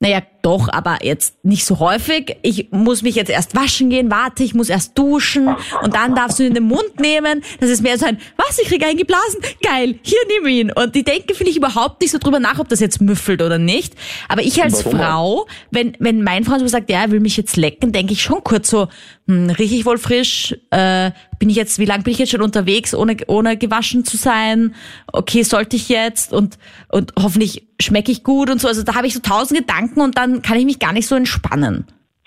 naja, 0.01 0.21
doch, 0.43 0.69
aber 0.69 0.99
jetzt 1.03 1.45
nicht 1.45 1.65
so 1.65 1.79
häufig. 1.79 2.37
Ich 2.43 2.71
muss 2.71 3.03
mich 3.03 3.15
jetzt 3.15 3.31
erst 3.31 3.55
waschen 3.55 3.91
gehen, 3.91 4.11
warte, 4.11 4.43
ich 4.43 4.55
muss 4.55 4.69
erst 4.69 4.99
duschen 4.99 5.49
und 5.83 5.95
dann 5.95 6.15
darfst 6.15 6.39
du 6.39 6.43
ihn 6.43 6.49
in 6.49 6.55
den 6.55 6.65
Mund 6.65 7.01
nehmen. 7.01 7.43
Das 7.61 7.71
ist 7.71 7.83
mehr 7.83 7.97
so 7.97 8.07
ein, 8.07 8.19
was, 8.37 8.59
ich 8.59 8.69
krieg 8.69 8.85
einen 8.85 8.99
geblasen? 8.99 9.41
Geil, 9.63 9.99
hier 10.03 10.19
nimm 10.29 10.47
ihn. 10.49 10.73
Und 10.73 10.95
die 10.95 11.05
denken, 11.05 11.35
finde 11.35 11.51
ich, 11.51 11.57
überhaupt 11.57 12.01
nicht 12.01 12.11
so 12.11 12.19
drüber 12.19 12.41
nach, 12.41 12.59
ob 12.59 12.69
das 12.69 12.81
jetzt 12.81 13.01
müffelt 13.01 13.41
oder 13.41 13.59
nicht. 13.59 13.95
Aber 14.29 14.43
ich 14.43 14.63
als 14.63 14.85
Warum? 14.85 14.99
Frau, 14.99 15.47
wenn, 15.71 15.97
wenn 15.99 16.23
mein 16.23 16.45
Freund 16.45 16.61
so 16.61 16.67
sagt, 16.67 16.91
ja, 16.91 17.03
er 17.03 17.11
will 17.11 17.21
mich 17.21 17.37
jetzt 17.37 17.57
lecken, 17.57 17.93
denke 17.93 18.13
ich 18.13 18.23
schon 18.23 18.43
kurz 18.43 18.69
so, 18.69 18.89
hm, 19.27 19.51
riech 19.51 19.73
ich 19.73 19.87
wohl 19.87 19.99
frisch? 19.99 20.57
Äh, 20.71 21.13
bin 21.39 21.51
ich 21.51 21.57
jetzt, 21.57 21.79
wie 21.79 21.85
lange 21.85 22.05
bin 22.05 22.13
ich 22.13 22.19
jetzt 22.19 22.31
schon 22.31 22.43
unterwegs, 22.43 22.95
ohne, 22.95 23.17
ohne 23.27 23.57
gewaschen 23.57 24.05
zu 24.05 24.17
sein? 24.17 24.75
Okay, 25.13 25.43
sollte 25.43 25.77
ich 25.77 25.89
jetzt? 25.89 26.33
Und, 26.33 26.59
und 26.89 27.13
hoffentlich 27.21 27.67
schmecke 27.81 28.13
ich 28.13 28.23
gut 28.23 28.49
und 28.49 28.61
so. 28.61 28.69
Also 28.69 28.83
da 28.83 28.95
habe 28.95 29.07
ich 29.07 29.15
so 29.15 29.21
tausend 29.21 29.59
Gedanken 29.59 30.01
und 30.01 30.17
dann 30.17 30.32
kann 30.40 30.59
ich 30.59 30.64
mich 30.64 30.79
gar 30.79 30.92
nicht 30.92 31.07
so 31.07 31.14
entspannen. 31.14 31.85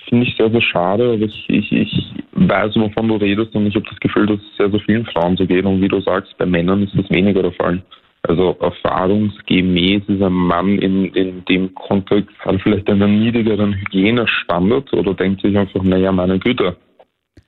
Finde 0.08 0.28
ich 0.28 0.36
sehr, 0.38 0.52
sehr 0.52 0.62
schade, 0.62 1.14
aber 1.14 1.24
ich, 1.24 1.50
ich, 1.50 1.72
ich 1.72 2.14
weiß, 2.34 2.76
wovon 2.76 3.08
du 3.08 3.16
redest 3.16 3.56
und 3.56 3.66
ich 3.66 3.76
habe 3.76 3.86
das 3.90 4.00
Gefühl, 4.00 4.28
dass 4.28 4.38
es 4.38 4.58
sehr, 4.58 4.70
sehr 4.70 4.80
vielen 4.82 5.06
Frauen 5.08 5.36
so 5.36 5.48
geht 5.48 5.66
und 5.66 5.82
wie 5.82 5.88
du 5.88 6.00
sagst, 6.02 6.38
bei 6.38 6.46
Männern 6.46 6.84
ist 6.84 6.94
das 6.96 7.10
weniger 7.10 7.42
der 7.42 7.54
Fall. 7.54 7.82
Also 8.28 8.58
erfahrungsgemäß 8.60 10.04
ist 10.08 10.22
ein 10.22 10.34
Mann 10.34 10.80
in, 10.80 11.06
in 11.14 11.46
dem 11.46 11.74
Kontext 11.76 12.36
hat 12.40 12.60
vielleicht 12.62 12.90
einen 12.90 13.20
niedrigeren 13.20 13.74
Hygienestandard 13.74 14.92
oder 14.94 15.14
denkt 15.14 15.42
sich 15.42 15.56
einfach, 15.58 15.84
naja, 15.84 16.12
meine 16.12 16.40
Güte, 16.40 16.76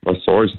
was 0.02 0.22
soll's. 0.24 0.52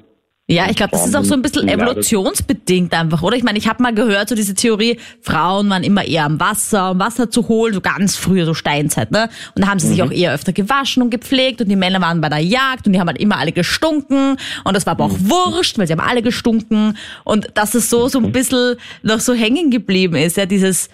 Ja, 0.52 0.68
ich 0.68 0.76
glaube, 0.78 0.94
das 0.94 1.06
ist 1.06 1.16
auch 1.16 1.24
so 1.24 1.36
ein 1.36 1.44
bisschen 1.44 1.68
evolutionsbedingt 1.68 2.92
einfach, 2.96 3.22
oder? 3.22 3.38
Ich 3.38 3.44
meine, 3.44 3.60
ich 3.60 3.68
habe 3.68 3.84
mal 3.84 3.94
gehört, 3.94 4.30
so 4.30 4.36
diese 4.36 4.56
Theorie, 4.56 4.98
Frauen 5.22 5.70
waren 5.70 5.84
immer 5.84 6.04
eher 6.04 6.26
am 6.26 6.40
Wasser, 6.40 6.90
um 6.90 7.00
Wasser 7.00 7.30
zu 7.30 7.48
holen, 7.48 7.76
so 7.76 7.82
ganz 7.82 8.16
früher, 8.16 8.46
so 8.46 8.56
Steinzeit, 8.56 9.12
ne? 9.12 9.30
Und 9.54 9.64
da 9.64 9.68
haben 9.68 9.78
sie 9.78 9.88
sich 9.88 10.02
auch 10.02 10.10
eher 10.10 10.34
öfter 10.34 10.52
gewaschen 10.52 11.04
und 11.04 11.12
gepflegt 11.12 11.62
und 11.62 11.70
die 11.70 11.76
Männer 11.76 12.02
waren 12.02 12.20
bei 12.20 12.30
der 12.30 12.40
Jagd 12.40 12.88
und 12.88 12.94
die 12.94 13.00
haben 13.00 13.08
halt 13.08 13.20
immer 13.20 13.38
alle 13.38 13.52
gestunken 13.52 14.38
und 14.64 14.76
das 14.76 14.88
war 14.88 14.94
aber 14.94 15.06
auch 15.06 15.16
wurscht, 15.20 15.78
weil 15.78 15.86
sie 15.86 15.94
haben 15.94 16.00
alle 16.00 16.24
gestunken 16.24 16.98
und 17.26 17.50
dass 17.54 17.76
es 17.76 17.92
so, 17.92 18.08
so 18.08 18.18
ein 18.18 18.32
bisschen 18.32 18.78
noch 19.04 19.20
so 19.20 19.36
hängen 19.36 19.70
geblieben 19.70 20.16
ist, 20.16 20.38
ja, 20.38 20.48
dieses, 20.48 20.90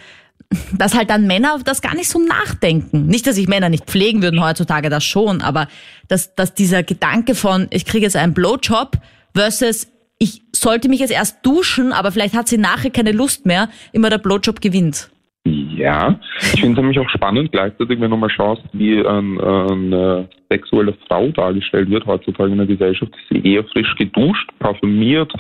dass 0.78 0.96
halt 0.96 1.10
dann 1.10 1.28
Männer 1.28 1.60
das 1.64 1.82
gar 1.82 1.96
nicht 1.96 2.10
so 2.10 2.20
nachdenken. 2.20 3.06
Nicht, 3.06 3.26
dass 3.26 3.36
sich 3.36 3.48
Männer 3.48 3.70
nicht 3.70 3.86
pflegen 3.86 4.22
würden 4.22 4.44
heutzutage, 4.44 4.90
das 4.90 5.06
schon, 5.06 5.42
aber 5.42 5.70
dass, 6.10 6.36
dass 6.36 6.54
dieser 6.54 6.84
Gedanke 6.84 7.36
von, 7.36 7.68
ich 7.70 7.86
kriege 7.86 8.04
jetzt 8.04 8.18
einen 8.18 8.34
Blowjob 8.34 8.98
versus 9.36 9.92
ich 10.18 10.42
sollte 10.54 10.88
mich 10.90 11.02
jetzt 11.02 11.12
erst 11.12 11.46
duschen, 11.46 11.92
aber 11.92 12.12
vielleicht 12.12 12.36
hat 12.36 12.48
sie 12.48 12.58
nachher 12.58 12.90
keine 12.90 13.12
Lust 13.12 13.46
mehr, 13.46 13.70
immer 13.92 14.10
der 14.10 14.18
Blowjob 14.18 14.62
gewinnt. 14.62 15.10
Ja, 15.46 16.20
ich 16.40 16.62
finde 16.62 16.72
es 16.72 16.78
nämlich 16.78 17.00
auch 17.00 17.10
spannend 17.10 17.52
gleichzeitig, 17.52 18.00
wenn 18.00 18.10
du 18.10 18.18
mal 18.18 18.30
schaust, 18.30 18.64
wie 18.74 18.98
ein, 19.06 19.40
eine 19.40 20.28
sexuelle 20.50 20.96
Frau 21.08 21.28
dargestellt 21.30 21.90
wird 21.90 22.06
heutzutage 22.08 22.52
in 22.52 22.58
der 22.58 22.66
Gesellschaft, 22.66 23.12
ist 23.12 23.30
sie 23.30 23.54
eher 23.54 23.64
frisch 23.66 23.94
geduscht, 23.96 24.50
parfümiert, 24.58 25.32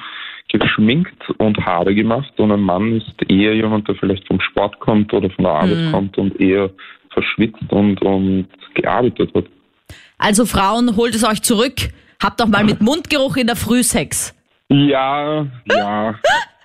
geschminkt 0.50 1.30
und 1.38 1.58
Haare 1.66 1.96
gemacht 1.96 2.32
und 2.38 2.52
ein 2.52 2.62
Mann 2.62 2.98
ist 2.98 3.30
eher 3.30 3.56
jemand, 3.56 3.88
der 3.88 3.96
vielleicht 3.96 4.28
vom 4.28 4.40
Sport 4.40 4.80
kommt 4.80 5.12
oder 5.14 5.30
von 5.32 5.44
der 5.44 5.54
Arbeit 5.54 5.92
kommt 5.92 6.18
und 6.18 6.40
eher 6.40 6.70
verschwitzt 7.10 7.72
und, 7.72 8.02
und 8.02 8.48
gearbeitet 8.74 9.34
hat. 9.34 9.46
Also 10.18 10.46
Frauen, 10.46 10.96
holt 10.96 11.16
es 11.16 11.24
euch 11.24 11.42
zurück, 11.42 11.90
habt 12.22 12.40
doch 12.40 12.48
mal 12.48 12.64
mit 12.64 12.82
Mundgeruch 12.82 13.38
in 13.38 13.48
der 13.48 13.56
Früh 13.56 13.84
Sex. 13.84 14.34
Ja, 14.70 15.46
ja, 15.72 16.16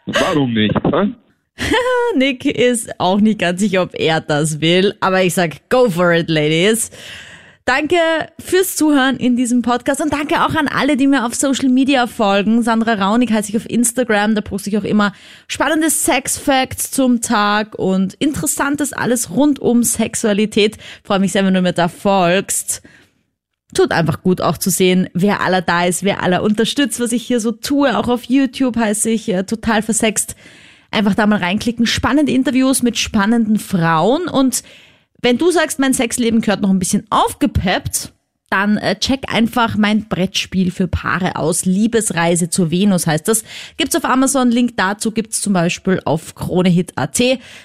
warum 0.07 0.55
nicht? 0.55 0.75
Hä? 0.85 1.15
Nick 2.17 2.45
ist 2.45 2.99
auch 2.99 3.21
nicht 3.21 3.39
ganz 3.39 3.61
sicher, 3.61 3.83
ob 3.83 3.95
er 3.95 4.21
das 4.21 4.61
will, 4.61 4.95
aber 5.01 5.23
ich 5.23 5.35
sag, 5.35 5.69
go 5.69 5.89
for 5.91 6.13
it, 6.13 6.29
Ladies. 6.29 6.91
Danke 7.67 7.97
fürs 8.41 8.75
Zuhören 8.75 9.17
in 9.19 9.37
diesem 9.37 9.63
Podcast 9.63 10.01
und 10.01 10.13
danke 10.13 10.45
auch 10.45 10.55
an 10.55 10.67
alle, 10.67 10.97
die 10.97 11.07
mir 11.07 11.25
auf 11.25 11.35
Social 11.35 11.69
Media 11.69 12.07
folgen. 12.07 12.63
Sandra 12.63 12.95
Raunig 12.95 13.31
heiße 13.31 13.51
ich 13.51 13.57
auf 13.57 13.69
Instagram, 13.69 14.35
da 14.35 14.41
poste 14.41 14.71
ich 14.71 14.79
auch 14.79 14.85
immer 14.85 15.13
spannende 15.47 15.89
Sex-Facts 15.89 16.91
zum 16.91 17.21
Tag 17.21 17.79
und 17.79 18.15
interessantes 18.15 18.93
alles 18.93 19.31
rund 19.31 19.61
um 19.61 19.85
Sexualität. 19.85 20.79
Freue 21.05 21.21
mich 21.21 21.33
sehr, 21.33 21.45
wenn 21.45 21.55
du 21.55 21.63
mir 21.63 21.73
da 21.73 21.87
folgst. 21.87 22.83
Tut 23.75 23.93
einfach 23.93 24.23
gut 24.23 24.41
auch 24.41 24.59
zu 24.59 24.71
sehen, 24.71 25.09
wer 25.15 25.41
aller 25.41 25.63
da 25.63 25.85
ist, 25.85 26.03
wer 26.03 26.23
aller 26.23 26.43
unterstützt, 26.43 27.01
was 27.01 27.13
ich 27.13 27.25
hier 27.25 27.41
so 27.41 27.53
tue. 27.53 27.97
Auch 27.97 28.09
auf 28.09 28.25
YouTube 28.25 28.77
heiße 28.77 29.11
ich 29.11 29.29
äh, 29.29 29.45
total 29.45 29.83
versext. 29.83 30.35
Einfach 30.91 31.15
da 31.15 31.27
mal 31.27 31.39
reinklicken. 31.39 31.87
Spannende 31.87 32.33
Interviews 32.33 32.83
mit 32.83 32.99
spannenden 32.99 33.59
Frauen. 33.59 34.27
Und 34.27 34.65
wenn 35.23 35.39
du 35.39 35.51
sagst, 35.51 35.79
mein 35.79 35.95
Sexleben 35.95 36.41
gehört 36.41 36.63
noch 36.63 36.71
ein 36.71 36.79
bisschen 36.81 37.07
aufgepeppt, 37.11 38.13
dann 38.51 38.77
äh, 38.77 38.99
check 38.99 39.33
einfach 39.33 39.77
mein 39.77 40.09
Brettspiel 40.09 40.71
für 40.71 40.89
Paare 40.89 41.37
aus. 41.37 41.65
Liebesreise 41.65 42.51
zur 42.51 42.71
Venus 42.71 43.07
heißt 43.07 43.29
das. 43.29 43.45
Gibt's 43.77 43.97
auf 43.97 44.05
Amazon. 44.05 44.51
Link 44.51 44.77
dazu 44.77 45.13
gibt's 45.13 45.41
zum 45.41 45.53
Beispiel 45.53 46.01
auf 46.05 46.35
KroneHit.at, 46.35 47.21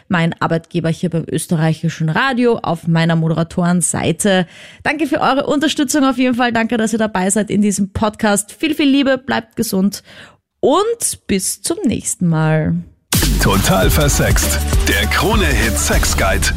mein 0.07 0.39
Arbeitgeber 0.39 0.89
hier 0.89 1.09
beim 1.09 1.25
österreichischen 1.29 2.09
Radio, 2.09 2.59
auf 2.61 2.87
meiner 2.87 3.15
Moderatorenseite. 3.15 4.47
Danke 4.83 5.07
für 5.07 5.19
eure 5.19 5.47
Unterstützung 5.47 6.03
auf 6.03 6.17
jeden 6.17 6.35
Fall. 6.35 6.53
Danke, 6.53 6.77
dass 6.77 6.93
ihr 6.93 6.99
dabei 6.99 7.29
seid 7.29 7.49
in 7.49 7.61
diesem 7.61 7.91
Podcast. 7.91 8.53
Viel, 8.53 8.75
viel 8.75 8.89
Liebe, 8.89 9.17
bleibt 9.17 9.55
gesund 9.55 10.03
und 10.59 11.27
bis 11.27 11.61
zum 11.61 11.77
nächsten 11.85 12.27
Mal. 12.27 12.75
Total 13.41 13.89
versext. 13.89 14.59
Der 14.87 15.07
Krone-Hit 15.07 15.77
Sex 15.77 16.15
Guide. 16.17 16.47